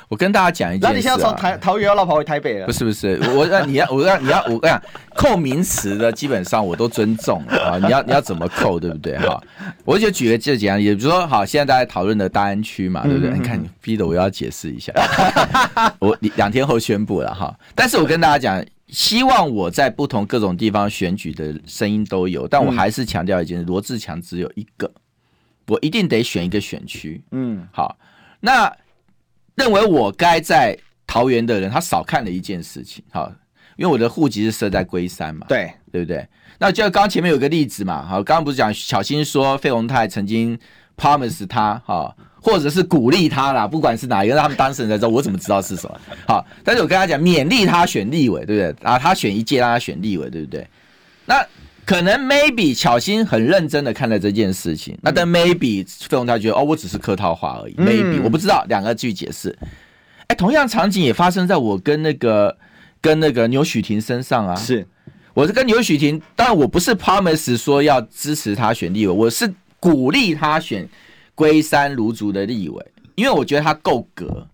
[0.08, 2.66] 我跟大家讲一件事，啊，那你现在从台桃园要绕跑回台北了？
[2.66, 4.82] 不是不是，我让你要我让你要我跟你讲，
[5.14, 7.76] 扣名词的基本上我都尊重啊。
[7.78, 9.18] 你要你要怎么扣，对不对？
[9.18, 9.38] 哈，
[9.84, 13.30] 我就举个这几样，也比如说，好，现在大家讨论的大安区嘛，对不对？
[13.30, 14.92] 你看你逼得我要解释一下，
[15.98, 17.54] 我两天后宣布了哈。
[17.74, 24.92] 但是我跟大家讲，希望我在不同各种地方选举的声音都有，但我还是强调一件事：罗志强只有一个，
[25.66, 27.22] 我一定得选一个选区。
[27.30, 27.98] 嗯，好，
[28.40, 28.74] 那。
[29.58, 33.28] 认为我该在桃园的人，他少看了一件事情，好，
[33.76, 36.24] 因为我的户籍是设在龟山嘛，对对不对？
[36.60, 40.56] 那就刚刚前面有个例子嘛，好，刚刚不是讲小新说费鸿泰曾经
[40.96, 42.16] promise 他，哈，
[42.48, 46.00] 或者是鼓励他啦，不管是哪一个，让他们当事人在说，我怎么知道是什么？
[46.26, 48.88] 好，但是我跟他讲，勉励他选立委，对不对？
[48.88, 50.66] 啊，他选一届，让他选立委，对不对？
[51.26, 51.44] 那
[51.84, 59.56] 可能 maybe 巧心很认真的看待这件事情，那但 maybe 费鸿泰觉得哦，我只是客套话而已，maybe 我不知道，两个句解释。
[60.28, 62.56] 哎，同样场景也发生在我跟那个
[63.00, 64.54] 跟那个牛许婷身上啊。
[64.54, 64.86] 是，
[65.32, 70.86] 我是跟牛许婷，当然我不是 promise 说要支持他选立委，我是鼓励他选
[71.38, 74.44] 龟山卢竹的立委，因为我觉得他够格，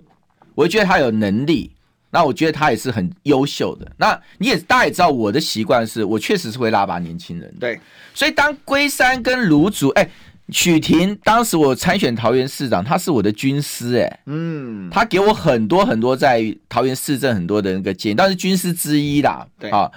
[0.55, 1.71] 我觉得他有能力。
[2.11, 3.91] 那我觉得他也是很优秀的。
[3.97, 7.53] 那你也大家也知道，我的习惯是我确实是会拉拔年轻人。
[7.59, 7.81] 对，
[8.13, 10.07] 所以当龟山跟卢竹，哎，
[10.51, 19.49] 许婷当时我参选桃园市长，他是我的军师，哎，嗯，他给我很多很多在桃园市政很多的那个建议，但是军师之一啦。
[19.59, 19.91] 对，啊，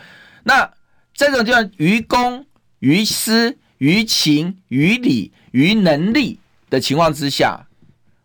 [0.45, 0.71] 那
[1.13, 2.45] 这种就像于公、
[2.79, 7.59] 于私、于情、于理、于能力的情况之下，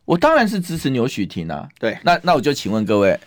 [0.05, 1.69] 我当然是支持牛许婷啊。
[1.79, 3.19] 对，那那我就请问各位。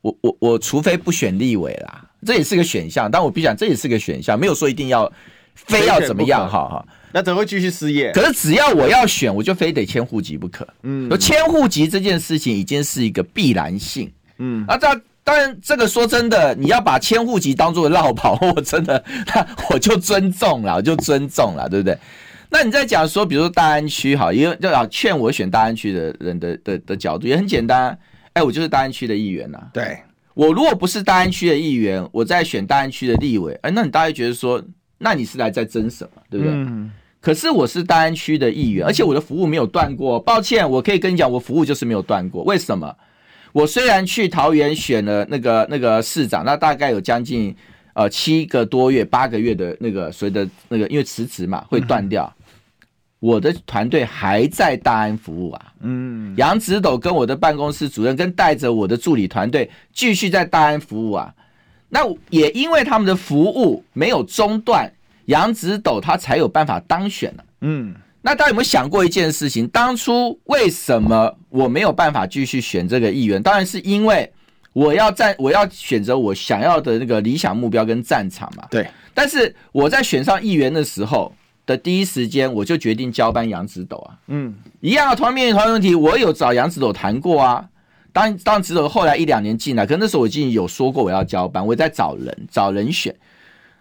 [0.00, 3.10] 我我我除非不选立委啦，这也是个选项。
[3.10, 5.12] 但我必须讲，这也是个选项，没有说一定要
[5.56, 6.86] 非要怎么样哈哈。
[7.12, 8.12] 那怎么会继续失业？
[8.12, 10.66] 可是只要我要选，我就非得迁户籍不可。
[10.82, 14.10] 嗯，迁户籍这件事情已经是一个必然性。
[14.38, 14.86] 嗯，啊，这
[15.24, 19.04] 当然这个说真的，你要把迁户籍当做绕跑，我真的
[19.34, 21.98] 那 我就尊重了，我就尊重了，对不对？
[22.50, 27.98] 那你在讲说，比如说大安区哈，因为就要劝我选大安区的人的的的角度也很简单。
[28.32, 29.58] 哎，我就是大安区的议员呐。
[29.72, 29.98] 对，
[30.34, 33.58] 我如果不是大安区的议员，我在选大安区的立委。
[33.62, 34.62] 哎，那你大概觉得说，
[34.98, 36.54] 那你是来在争什么，对不对？
[36.54, 36.90] 嗯。
[37.20, 40.20] 可是我是大安区的议员，而且我的服务没有断过。
[40.20, 42.44] 抱歉，我可以跟你讲，我服务就是没有断过。
[42.44, 42.94] 为什么？
[43.52, 47.54] 我虽然去桃园选了那个那个市长，那大概有将近
[47.94, 52.32] 呃七个多月、八个月的那个所谓的那个，因为辞职嘛会断掉。
[53.18, 61.34] 嗯我的团队还在大安服务啊，嗯，杨子斗跟我的办公室主任跟带着我的助理团队继续在大安服务啊，
[61.88, 61.98] 那
[62.30, 64.88] 也因为他们的服务没有中断，
[65.24, 69.66] 杨子斗他才有办法当选了，嗯，那大家有没有想过一件事情？
[69.66, 73.42] 当初为什么我没有办法继续选这个议员？
[73.42, 74.32] 当然是因为
[74.72, 78.86] 我要在，我要选择我想要的那个理想目标跟战场嘛，对。
[79.12, 81.34] 但是我在选上议员的时候。
[81.68, 87.68] 的第一时间我就决定交班杨子斗啊，嗯，一样的同样面临同样问题，我有找杨子斗谈过啊。
[88.10, 93.14] 当当子斗后来一两年进来，可那时候我已经有说过我要交班，我在找人找人选。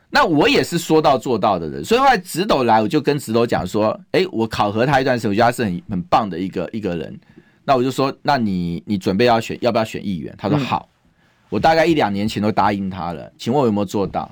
[0.09, 7.17] 那我也是说到做到的人，所以后来子斗来，我就跟子斗讲说，哎，我考核他一段时间，我觉得他是很很棒的一个一个人。
[7.63, 10.35] 那我就说，那你你准备要选要不要选议员？
[10.37, 10.89] 他说好。
[11.49, 14.29] 我大概一两年前都答应他了，请问我有没有做到？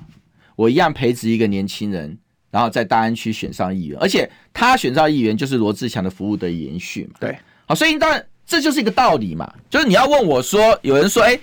[0.57, 2.17] 我一样培植一个年轻人，
[2.55, 7.17] 然后在大安区选上议员，而且他选上议员就是罗志强的服务的延续嘛。
[7.19, 11.37] 对，好，所以当然这就是一个道理嘛，就是你要问我说，有人说，哎，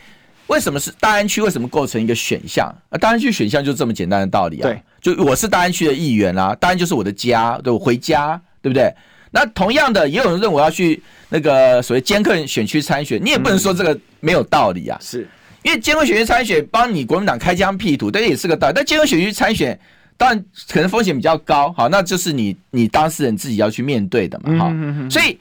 [0.46, 1.42] 为什么是大安区？
[1.42, 2.74] 为什么构成一个选项？
[2.88, 4.62] 啊，大安区选项就这么简单的道理啊。
[4.62, 8.90] 对，就我是大安区的议员啊，大安就是我的家，对，我回家，对不对？
[9.30, 14.96] 那同样的，也有人认为我要去那个所谓艰困选区参选，你也不能说这个没有道理啊。
[14.98, 15.28] 嗯、是。
[15.62, 18.74] 因为艰困选区参选，帮你国民党开疆辟土，这也是个道理。
[18.74, 19.78] 但艰困选区参选，
[20.22, 25.10] 当然可能风险比较高，好，那就是你你当事人自己要去面对的嘛，哈。
[25.10, 25.36] 所以，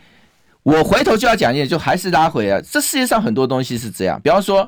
[0.63, 4.67] 我回头就要讲一点，就还是拉回来，这世界上很多东西是这样，比方说，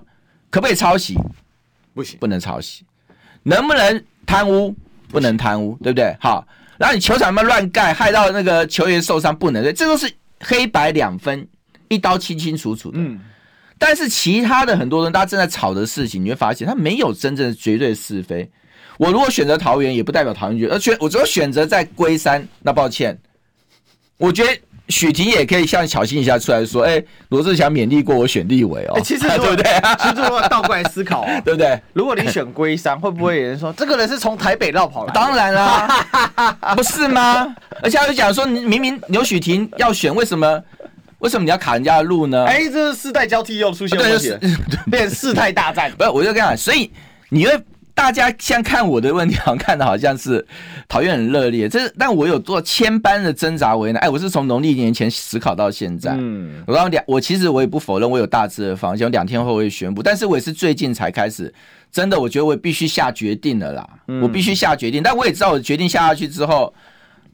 [0.51, 1.17] 可不可以抄袭？
[1.95, 2.85] 不行，不能抄袭。
[3.41, 4.75] 能不能贪污？
[5.09, 6.15] 不能贪污，对不对？
[6.19, 6.47] 好，
[6.77, 9.35] 然后你球场有没有乱盖，害到那个球员受伤？
[9.35, 10.07] 不能，对，这都是
[10.41, 11.47] 黑白两分，
[11.87, 12.99] 一刀清清楚楚的。
[12.99, 13.19] 嗯。
[13.79, 18.47] 但是其他的很多人，大家正在吵的事情，你会发现他没有真正的绝对是非。
[18.97, 23.17] 我如果选择桃园，也不代表桃园而选我只有选择在龟山，那抱歉，
[24.17, 24.57] 我觉得
[24.89, 29.63] 许婷也可以像巧心一下出来说，哎、欸，罗志祥勉励过我选立委哦，欸、其实 对不对？
[29.99, 31.79] 其实如果倒过来思考、哦， 对不对？
[31.93, 35.13] 如果你选龟山，会不会有人说这个人是从台北绕跑来？
[35.13, 37.55] 当然啦，不是吗？
[37.81, 40.61] 而且他就讲说，你明明刘许婷要选，为什么？
[41.19, 42.43] 为什么你要卡人家的路呢？
[42.45, 44.39] 哎，这是世代交替又出现问题了，
[44.91, 45.89] 变成世代大战。
[45.93, 46.91] 不是，我就跟你讲，所以
[47.29, 47.57] 你会
[47.95, 50.45] 大家现在看我的问题，好像看的好像是
[50.87, 51.69] 讨厌很热烈。
[51.69, 54.01] 这是，但我有做千般的挣扎为难。
[54.01, 56.13] 哎，我是从农历年前思考到现在。
[56.17, 60.01] 嗯，我刚两，我其实我也不否认我有大致的方向，两天后会宣布。
[60.01, 61.53] 但是我也是最近才开始，
[61.91, 63.89] 真的，我觉得我必须下决定了啦。
[64.07, 66.73] 嗯，我必须下决定，但我也知道我决定下下去之后。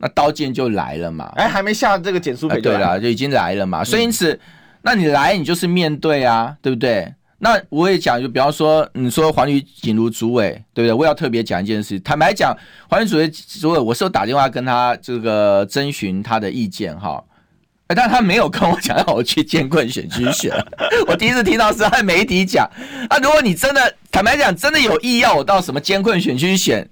[0.02, 1.30] 那刀剑就来了嘛？
[1.36, 3.84] 哎，还没下这个减速赔，对了，就已经来了嘛。
[3.84, 4.40] 所以因此，
[4.82, 7.14] 那你来，你就是面对啊，对不对？
[7.40, 10.94] 那我也讲，就比方说，你说黄宇锦如主委，对不对？
[10.94, 12.00] 我要特别讲一件事。
[12.02, 12.56] 坦白讲，
[12.90, 17.24] 黄吕主委主委，我是有打电话跟他这个征询他的意见哈。
[17.88, 20.54] 哎，但他没有跟我讲让我去监困选区选。
[21.08, 22.70] 我第一次听到是在媒体讲
[23.10, 23.18] 啊。
[23.18, 26.88] 如果你真的坦白讲，真的有意要我到什么监困选区选。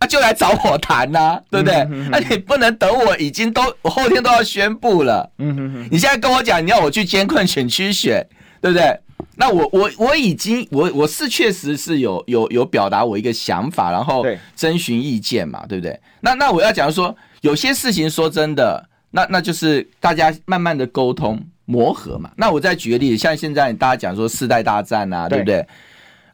[0.00, 1.74] 他、啊、就来找我谈呐、啊，对不对？
[1.74, 5.28] 那、嗯啊、你不能等我，已经都我后天都要宣布了。
[5.38, 8.24] 嗯哼哼，你现在跟我讲你要我去监困选区选，
[8.60, 9.00] 对不对？
[9.34, 16.00] 那我我我已经我我是确实是有有有表达我一个想法，然后征询意见嘛，对，不对？
[16.20, 22.30] 那那我要讲说，有些事情说真的，那那就是大家慢慢的沟通磨合嘛。
[22.36, 25.66] 那我再举个例子，像现在大家讲说世代大战啊，对，对不对？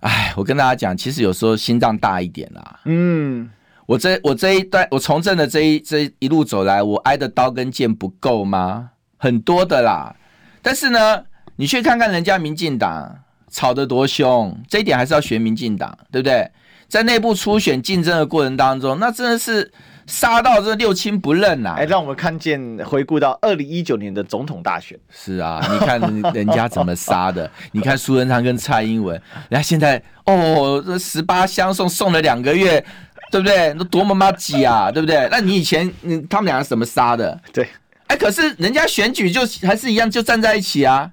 [0.01, 2.81] 哎，我跟大家讲，其实有时候心脏大一点啦。
[2.85, 3.51] 嗯，
[3.87, 8.91] 我这我这一段我从政的这一这一路走来，我挨的刀跟剑不够吗？
[9.16, 10.14] 很多的啦。
[10.61, 11.22] 但是呢，
[11.57, 13.19] 你去看看人家民进党
[13.51, 16.51] 吵得多凶，这一点还是要学民进党，对不对？
[16.89, 19.73] 在内部初选竞争的过程当中，那真的是。
[20.07, 21.77] 杀到这六亲不认呐！
[21.79, 24.99] 哎，让我们看见回顾到二零一九年的总统大选。
[25.11, 25.99] 是啊，你看
[26.35, 27.51] 人家怎么杀的？
[27.73, 32.85] 你看苏贞昌跟蔡英文，人家现在哦，这十八相送送了两个月，
[33.31, 33.73] 对不对？
[33.79, 35.27] 那多么麻吉啊，对不对？
[35.31, 37.41] 那你以前你他们两个怎么杀的？
[37.51, 37.67] 对，
[38.09, 41.11] 哎，可是人家选举就还是一样，就站在一起啊。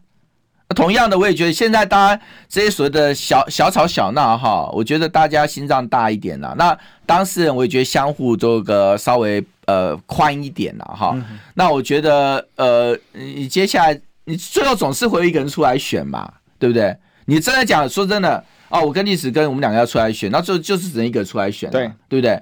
[0.74, 6.54] 同样的，我也觉得现在大家这些所谓的小小吵小闹哈，我觉得大家心脏大一点啦。
[6.58, 11.12] 那当事人我也觉得相互做个稍微呃宽一点啦哈。
[11.16, 16.96] 嗯、那我觉得呃，你接下来你最后总是会有一个人出来选嘛，对不对？
[17.26, 22.42] 你真的讲说真的哦，我跟历史跟我们两个要出来选，那就就是只能一个人出来选，对对不对？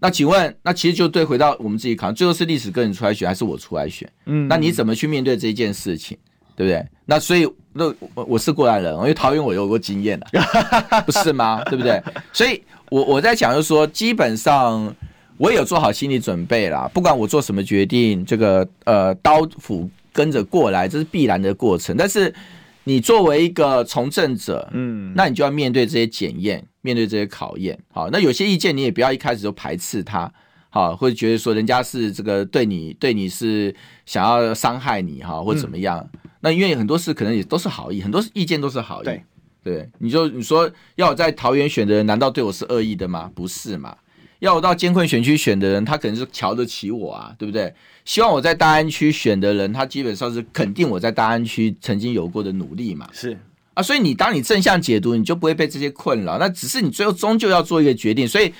[0.00, 4.08] 那请问，那其实就对回到我们自己考，最后是历史跟你出来选，还是我出来选？
[4.26, 6.16] 嗯，那你怎么去面对这件事情？
[6.58, 6.84] 对不对？
[7.06, 10.26] 那所以，那我我是过来人，因为桃园我有过经验的，
[11.06, 11.62] 不是吗？
[11.66, 12.02] 对不对？
[12.32, 14.92] 所以我我在讲，就是说，基本上
[15.36, 16.90] 我也有做好心理准备啦。
[16.92, 21.96] 不管我做什么决定，这个呃刀斧跟着过来，这是必然的过程。
[21.96, 22.34] 但是
[22.82, 27.78] 你作为一个从政者，嗯，那你就要面对这些检验，面对这些考验。
[27.92, 30.30] 好，那有些意见你也不要一开始就排斥它。
[30.70, 35.98] 好，或者觉得说人家是这个对你对你是想要伤害你哈，或怎么样？
[36.12, 39.04] 嗯、那因为很多事可能也都是好意，很多意见都是好意。
[39.04, 39.24] 对，
[39.62, 43.30] 对，你就你说要我在桃园选的人，难道对我是恶意的吗？
[43.34, 43.96] 不是嘛？
[44.38, 47.74] 要我到监困选区选的人，他可能是瞧得起我啊，对不对？
[48.04, 53.08] 希望我在大安区选的人，他基本上是肯定我在大安区曾经有过的努力嘛。
[53.12, 53.36] 是
[53.74, 56.38] 啊，所以你当你正向解读，你就不会被这些困扰。
[56.38, 58.52] 那只是你最后终究要做一个决定，所以。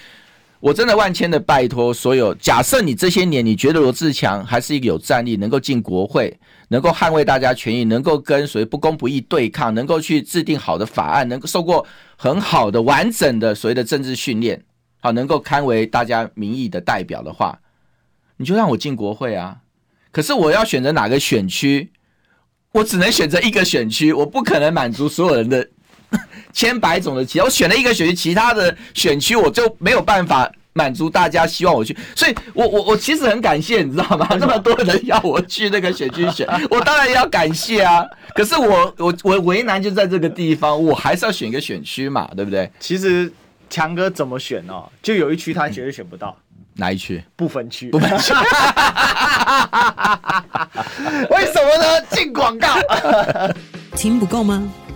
[0.60, 6.36] 我真的万千的拜托所有，假设你这些年你觉得罗志强还是一个有战力，能够进国会，
[6.68, 11.86] 能够捍卫大家权益，能够跟所谓不公不义对抗，能够去制定好的法案，能够受过
[12.16, 14.64] 很好的完整的所谓的政治训练，
[15.00, 17.60] 好，能够堪为大家民意的代表的话，
[18.36, 19.58] 你就让我进国会啊。
[20.10, 21.92] 可是我要选择哪个选区，
[22.72, 25.68] 我只能选择一个选区，我不可能满足所有人的。
[26.52, 34.26] 千百种的其他，我选了一个选区，其他的选区我就没有办法满足大家希望我去，所以我我我其实很感谢，你知道吗？
[34.38, 38.04] 那么多人要我去那个选区选， 我当然要感谢啊。
[38.34, 42.70] 可是我我我为难就在这个地方，我还是要选一个选区嘛，对不对？
[42.78, 43.32] 其实
[43.68, 44.88] 强哥怎么选哦？
[45.02, 46.36] 就有一区他绝对选不到，
[46.74, 47.22] 哪一区？
[47.36, 48.32] 不分区，不分区。
[51.30, 52.00] 为什么呢？
[52.10, 52.68] 进广告，
[53.96, 54.62] 听不够吗？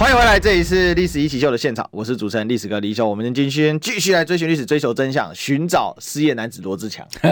[0.00, 3.06] 欢迎回来，这里是历史一起秀的现场，我是主持人历史哥李修。
[3.06, 7.06] 我们今天继续来追寻历史，追求真相，寻找失业男子罗志强。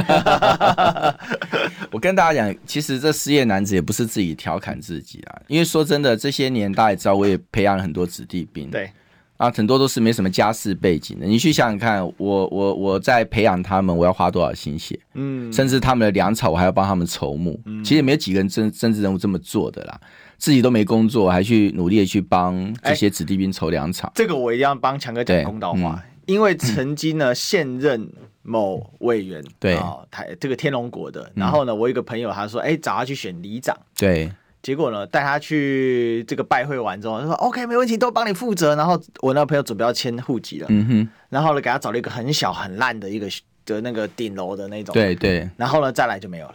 [1.90, 8.90] 我跟大家讲，其实这失业男子也不是自己调侃自己啊，因为说真的，这些年大家也知道，我也培养了很多子弟兵，对
[9.38, 11.24] 啊，很多都是没什么家世背景的。
[11.24, 15.00] 你去想想看，我我我在培养他们，我要花多少心血？
[15.14, 17.58] 嗯，甚至他们的粮草，我还要帮他们筹募。
[17.64, 19.98] 嗯，其实也没有几个人真政治人物这么做的啦。
[20.38, 24.10] 自己都没工作，还去努力的去帮这些子弟兵筹粮草。
[24.14, 28.08] 这个我一定要帮强哥讲公道话，嗯、因为曾经呢，现任
[28.42, 29.74] 某委员对。
[29.76, 34.30] 啊，台这个天龙国的，然后呢，我有一个朋友他说，哎，找他去选里长，对，
[34.62, 38.76] 结果呢，带他去这个拜会完之后，他说 OK 没问题，都帮你负责。
[38.76, 43.28] 然后我那个朋友准备要迁户籍了，嗯哼，然后呢，给他找了一个很小很烂的一个
[43.66, 46.54] 的那个顶楼的那种，对对，然后呢，再来就没有了。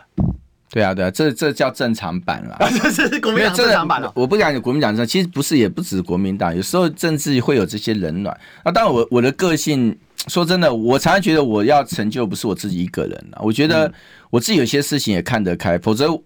[0.74, 2.58] 对啊，对啊，这这叫正常版了。
[2.82, 4.12] 这是国民党正常版了。
[4.16, 8.36] 我不敢讲国民党正，其实不是，也不止国民党，有时候政治会有这些冷暖。
[8.66, 9.96] 那当然，我我的个性，
[10.28, 13.38] 说真的，我常常觉得我要成就不是我自己一个人啊。
[13.44, 13.94] 我觉得
[14.32, 16.20] 我自己有些事情也看得开，否则。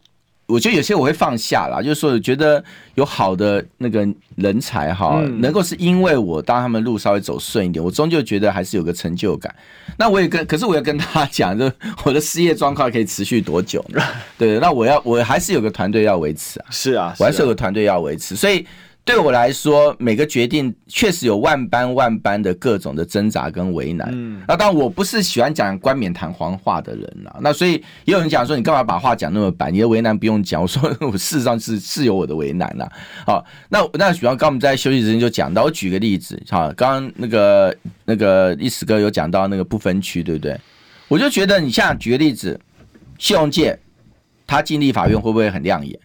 [0.47, 2.63] 我觉得有些我会放下啦，就是说，我觉得
[2.95, 9.53] 有好的那个人才哈，能够是因为我当他们路稍微走顺一点，我终究觉得还是有个成就感。
[9.97, 11.69] 那我也跟，可是我要跟他讲，就
[12.05, 13.83] 我的事业状况可以持续多久？
[14.37, 16.65] 对，那我要我还是有个团队要维持啊。
[16.71, 18.65] 是啊，我还是有个团队要维持，所以。
[19.07, 24.09] 对我来说，每个决定确实有万般万般的各种的挣扎跟为难。
[24.11, 27.39] 嗯，那当然我不是喜欢讲冠冕堂皇话的人啊。
[27.39, 29.71] 那所以也有人讲说，你干嘛把话讲那么白？
[29.71, 30.61] 你的为难不用讲。
[30.61, 32.85] 我说我事实上是是有我的为难呐。
[33.25, 40.59] 好，那那许方刚我们在休息之前就讲到，我举个例子，好，刚刚那个那个历史哥有讲到那个不分区，对不对？
[41.07, 42.59] 我就觉得你像举个例子，
[43.17, 43.79] 谢龙介
[44.45, 45.97] 他进立法院会不会很亮眼？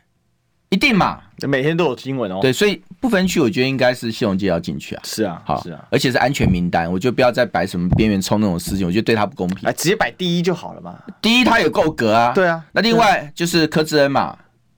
[0.73, 2.39] 一定嘛，每天都有新闻哦。
[2.41, 5.03] 对，所以不分区，我觉得应该是谢龙介要进去啊。
[5.05, 9.69] 是啊，好，是啊，而且是安全名单，我就不要再摆什么边缘冲那种事情，我觉得对他不公平。
[9.69, 10.99] 哎，直接摆第一就好了嘛。
[11.21, 12.33] 第一他也够格啊。
[12.33, 12.65] 对啊。
[12.73, 14.35] 那另外就是柯志恩嘛，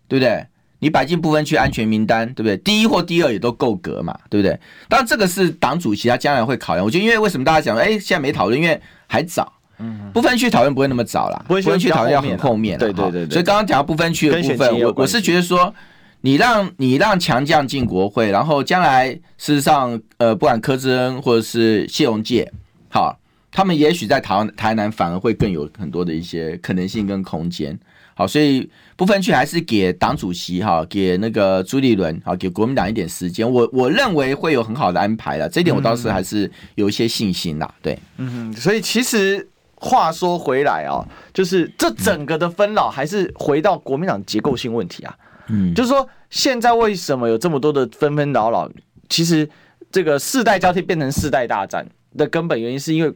[0.08, 0.44] 对不对？
[0.80, 2.56] 你摆进不分区安全名单，对不对？
[2.56, 4.58] 第一或第二也都够格嘛，对不对？
[4.88, 6.84] 当然这个是党主席他将来会考量。
[6.84, 9.53] 我觉得因为为什么大家讲，哎，现在没讨论，因为还早。
[9.78, 10.10] 嗯。
[10.12, 12.78] 不分区讨论不会那么早啦，不分区讨论要很后面。
[12.78, 13.28] 对对对。
[13.28, 15.74] 所以刚刚讲到不分区的部分，我我是觉得说。
[16.26, 22.50] 你让你让强将进国会，然后将来事实上，呃，不管柯志恩或者是谢荣介，
[22.88, 23.14] 好，
[23.52, 27.78] 他们也许在台湾台南反而会更有很多的一些可能性跟空间，
[28.14, 28.66] 好，所以
[28.96, 39.46] 不分区还是给党主席哈，给那个朱立伦，好，给国民党一点时间，我我认为会有很好的安排了，这一点我倒是还是有一些信心啦，对，嗯，所以其实
[39.76, 45.16] 话说回来啊，就是这整个的分老还是回到国民党结构性问题啊。
[45.48, 48.70] 嗯，就是说，现在为什么有这么多的纷纷扰扰？
[49.10, 49.46] 其实，
[49.92, 53.12] 这个世代交替变成世代大战的根本原因，是因为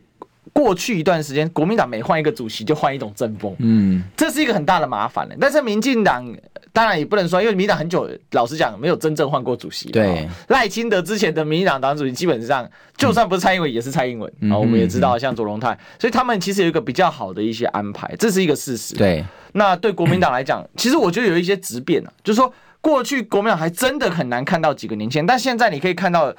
[0.52, 5.26] 过去一段时间，国民党每换一个主席就换一种阵风，嗯，这是一个很大的麻烦。
[5.40, 6.30] 但是民进党
[6.72, 9.90] 当然也不能说，因为民进党很久，老实讲，没有真正换过主席。
[9.90, 14.56] 对，赖清德之前的民进党党主席，基本上就算不是蔡英文，也是蔡英文啊。
[14.56, 18.94] 我们也知道，像左荣泰，所以他们其实有一个比较好的一些安排，这是一个事实。
[18.94, 19.24] 对。
[19.52, 26.32] 那对国民党来讲， 其实我觉得有一些质变啊，就是说过去国民党还真的很难看到几个年轻人，但现在你可以看到，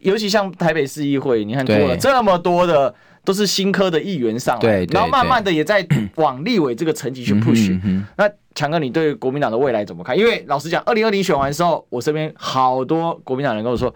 [0.00, 2.92] 尤其像台北市议会，你看多了这么多的
[3.24, 7.76] 都是新科的议员上来，对，然后慢慢的也在 往立委这个层级去 push。
[8.16, 10.16] 那强哥，你对国民党的未来怎么看？
[10.16, 13.92] 因为老实讲，二零二零选完之后，我身边好多国民党人跟我说，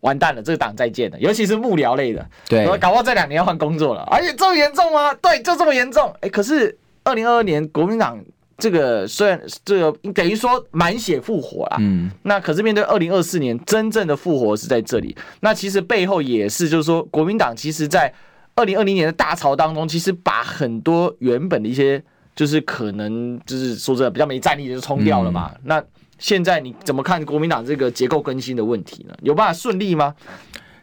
[0.00, 4.02] 完蛋了，这个党再见了，尤其是幕僚类的，对，搞不好这两年要换工作了。
[4.10, 5.12] 而且这么严重吗？
[5.14, 6.14] 对，就这么严重。
[6.20, 8.18] 哎，可是二零二二年国民党。
[8.56, 15.14] 这个虽然这个等于说满血复活啦，嗯，那可是面对二零二四年真正的复活是在这里。
[15.40, 18.14] 那其实背后也是，就是说国民党其实在
[18.54, 22.02] 二零二零年的大潮当中，其实把很多原本的一些
[22.36, 25.50] 就是可能就是说真的比较没战力的就冲掉了嘛。
[25.54, 25.84] 嗯、那
[26.18, 29.14] 现在你怎么看国民党这个结构更新的问题呢？
[29.22, 30.14] 有办法顺利吗？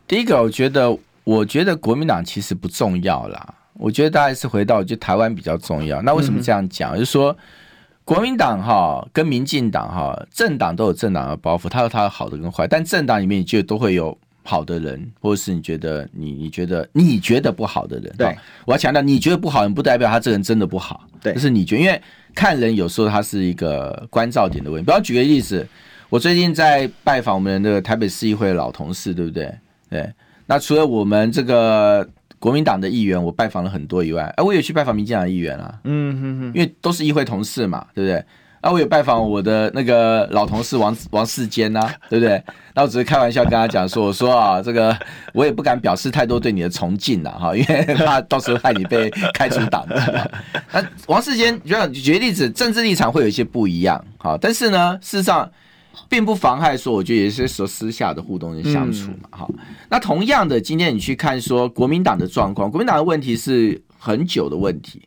[0.08, 3.56] 第一个，我觉得我觉得国民党其实不重要啦。
[3.74, 6.02] 我觉得大概是回到就台湾比较重要。
[6.02, 6.96] 那为什么这样讲？
[6.96, 7.36] 嗯、就是说。
[8.04, 18.14] 国民党哈跟民进党哈政党都有政党的包袱，它有它的好的跟坏，但政党里面就都会有好的人，或者是你觉得你你觉得你觉得不好的人。
[18.18, 18.36] 对，
[18.66, 22.02] 我要强调，你觉得不好人不代表他这个人真的不好，对，就是你觉得，因为
[22.34, 24.86] 看人有时候他是一个关照点的问题。
[24.86, 25.68] 比方举个例子，
[26.10, 29.54] 我最近在拜访我们的台北市议会的老同事，对不对？
[29.90, 30.12] 对，
[30.46, 32.08] 那除了我们这个。
[32.42, 38.26] 国民党的议员，我拜访了很多以外，哎，我也去拜访民进党议员啊，嗯哼哼，因为都是议会同事嘛，对不对？
[38.62, 42.42] 啊，我也拜访我的那个老同事王王世坚呐，对不对？
[42.74, 44.98] 那我只是开玩笑跟他讲说，我说啊，这个
[45.34, 50.32] 我也不敢表示太多对你的崇敬了哈，因为 怕到时候害你被开除党的。
[50.72, 55.50] 那王世坚，举举例子，政治立场会有一些不一样，好，但是呢，事实上。
[56.08, 59.56] 并不妨害说，我觉得有些时候私下的互动跟相处嘛，哈、嗯。
[59.90, 65.02] 那同样的，今天你去看说国民党的状况，国民党的问题是很久的问题，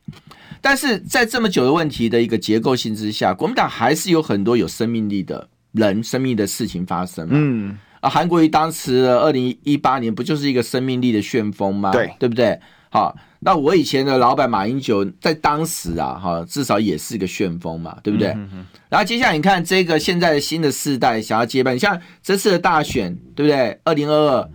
[0.64, 7.28] 但是在这么久的问题的一个结构性之下，国民党还是有很多有生命力的人、生命的事情发生。
[7.30, 7.78] 嗯。
[8.00, 11.92] 啊，韩国瑜当时的二零一八年不就是一个生命力的旋风吗？
[11.92, 12.58] 对，对不对？
[12.88, 13.14] 好。
[13.40, 18.28] 那我以前的老板马英九在当时啊，哈，至少也是个旋风嘛，对不对？
[18.28, 23.78] 嗯、哼哼然后接下来你看这个现在的新的世代想要接班，你像这次的大选，对不对？
[23.84, 24.50] 二零二二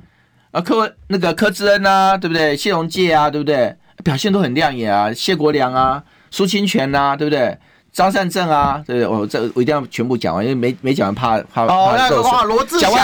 [0.49, 2.57] 啊，柯那个柯志恩啊，对不对？
[2.57, 3.75] 谢龙介啊，对不对？
[4.03, 7.57] 表现都很亮眼啊，谢国良啊，苏清泉啊，对不对？
[7.91, 9.07] 张善政啊，对不对？
[9.07, 12.97] 我这我一定要全部讲完，因为没没讲完怕怕哦，那个哇，罗志祥刻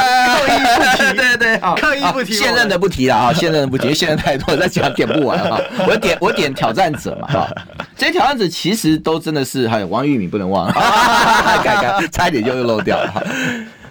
[0.48, 5.60] 意不提， 对对好， 刻意不提，现任的不提了啊，现任的不提，现任太多了，再讲点不完啊。
[5.88, 7.50] 我点我点挑战者嘛，哈，
[7.98, 10.72] 这些挑战者其实都真的是还有王玉敏不能忘，
[11.64, 13.24] 改改，差一点就又漏掉了哈。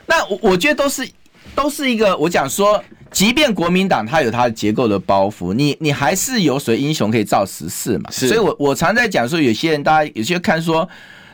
[0.06, 1.06] 那我我觉得都是
[1.54, 2.82] 都是一个，我讲说。
[3.10, 8.10] 即便国民党它有它的结构的包袱，你你还是有谁英雄可以造时势嘛？
[8.10, 10.88] 所以我我常在讲说，有些人大家有些看说，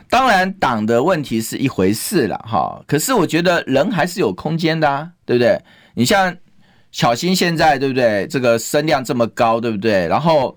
[0.07, 5.59] 当然党的问题是一回事了哈，可是我觉得人还是有空间的啊，对不对？
[5.95, 6.37] 你像
[6.91, 8.27] 小新现在对不对？
[8.27, 10.07] 这个声量这么高，对不对？
[10.07, 10.55] 然后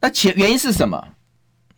[0.00, 1.04] 那前原因是什么？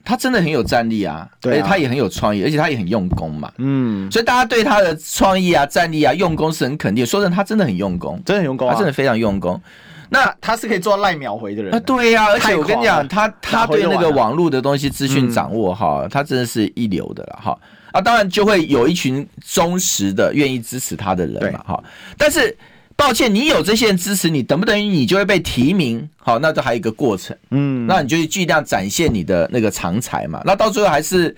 [0.05, 3.53] 他真的很有战力啊，对啊，而且他也很有创意，而且他也很用功嘛。
[3.59, 7.07] 嗯，所以大家对他的创意啊、战力啊、用功是很肯定。
[7.07, 9.61] 说真的，他真的很用功，真的很用功，啊，他真的非常用功。
[10.09, 12.33] 那他，是可以做赖秒回的人啊，对呀，啊。
[12.33, 17.59] 而且我跟你讲，他他对那个网络的东西资讯掌握哈，嗯，他真的是一流的了哈。
[17.93, 21.85] 啊，当然就会有一群忠实的愿意支持他的人嘛哈。
[22.19, 22.57] 但是。
[23.03, 26.09] 抱歉，你有这些人支持你，等不等于你就会被提名？
[26.19, 30.41] 好，那这还有一个过程，嗯，那你就尽量展现你的那个长才嘛。
[30.45, 31.35] 那到最后还是，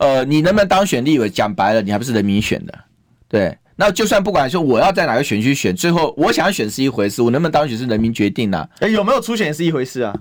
[0.00, 1.30] 呃，你能不能当选立委？
[1.30, 2.74] 讲白了，你还不是人民选的，
[3.28, 3.56] 对。
[3.76, 8.68] 那就算不管说我要在哪个选区选，最后我想选是一回事，我能不能当选是人民决定呢、啊？
[8.80, 10.12] 哎、欸，有没有初选是一回事啊？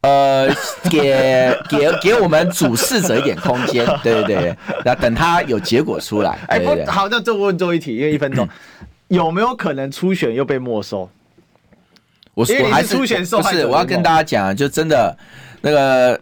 [0.00, 0.48] 呃，
[0.90, 4.56] 给给给我们主事者一点空间，对对对，
[4.86, 6.38] 那等他有结果出来。
[6.48, 8.48] 哎，不好，那就问最后一题，因为一分钟。
[9.08, 11.08] 有没有可能初选又被没收？
[12.34, 15.16] 我我还是初选受害者，不是，我要跟大家讲，就真的
[15.60, 16.20] 那个。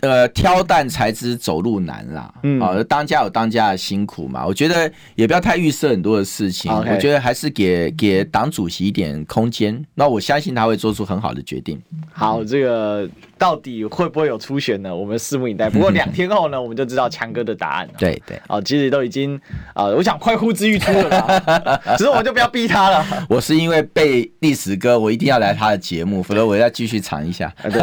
[0.00, 2.34] 呃，挑担才知走路难啦。
[2.42, 4.44] 嗯，好，当家有当家的辛苦嘛。
[4.44, 6.70] 我觉得也不要太预设很多的事情。
[6.70, 9.82] 我觉得还是给给党主席一点空间。
[9.94, 11.80] 那我相信他会做出很好的决定。
[12.12, 13.08] 好，这个
[13.38, 14.94] 到底会不会有初选呢？
[14.94, 15.68] 我们拭目以待。
[15.74, 17.92] 不过两天后呢，我们就知道强哥的答案了。
[17.98, 19.40] 对对，哦，其实都已经
[19.74, 21.80] 啊，我想快呼之欲出了。
[21.98, 23.04] 只是我就不要逼他了。
[23.28, 27.52] 我是因为背历史歌，我一定要来他的节目，否则我要继续藏一下。
[27.62, 27.80] 对，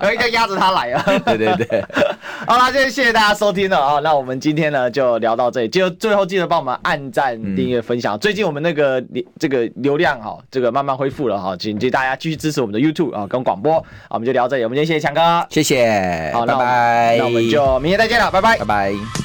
[0.00, 1.02] 我 应该压着他来啊。
[1.24, 1.84] 对对对，
[2.46, 8.18] 好啦，今天谢谢大家收听了啊，那我们今天呢就聊到这里，就最后记得帮我们按赞、订阅、分享。
[8.18, 9.04] 最近我们那个
[9.38, 19.23] 这个流量哈，这个慢慢恢复了哈，请大家继续支持我们的 YouTube 啊跟广播，好，我们就聊这里，我们今天谢谢强哥，谢谢，好，拜拜，那我们就明天再见了，拜拜，拜拜。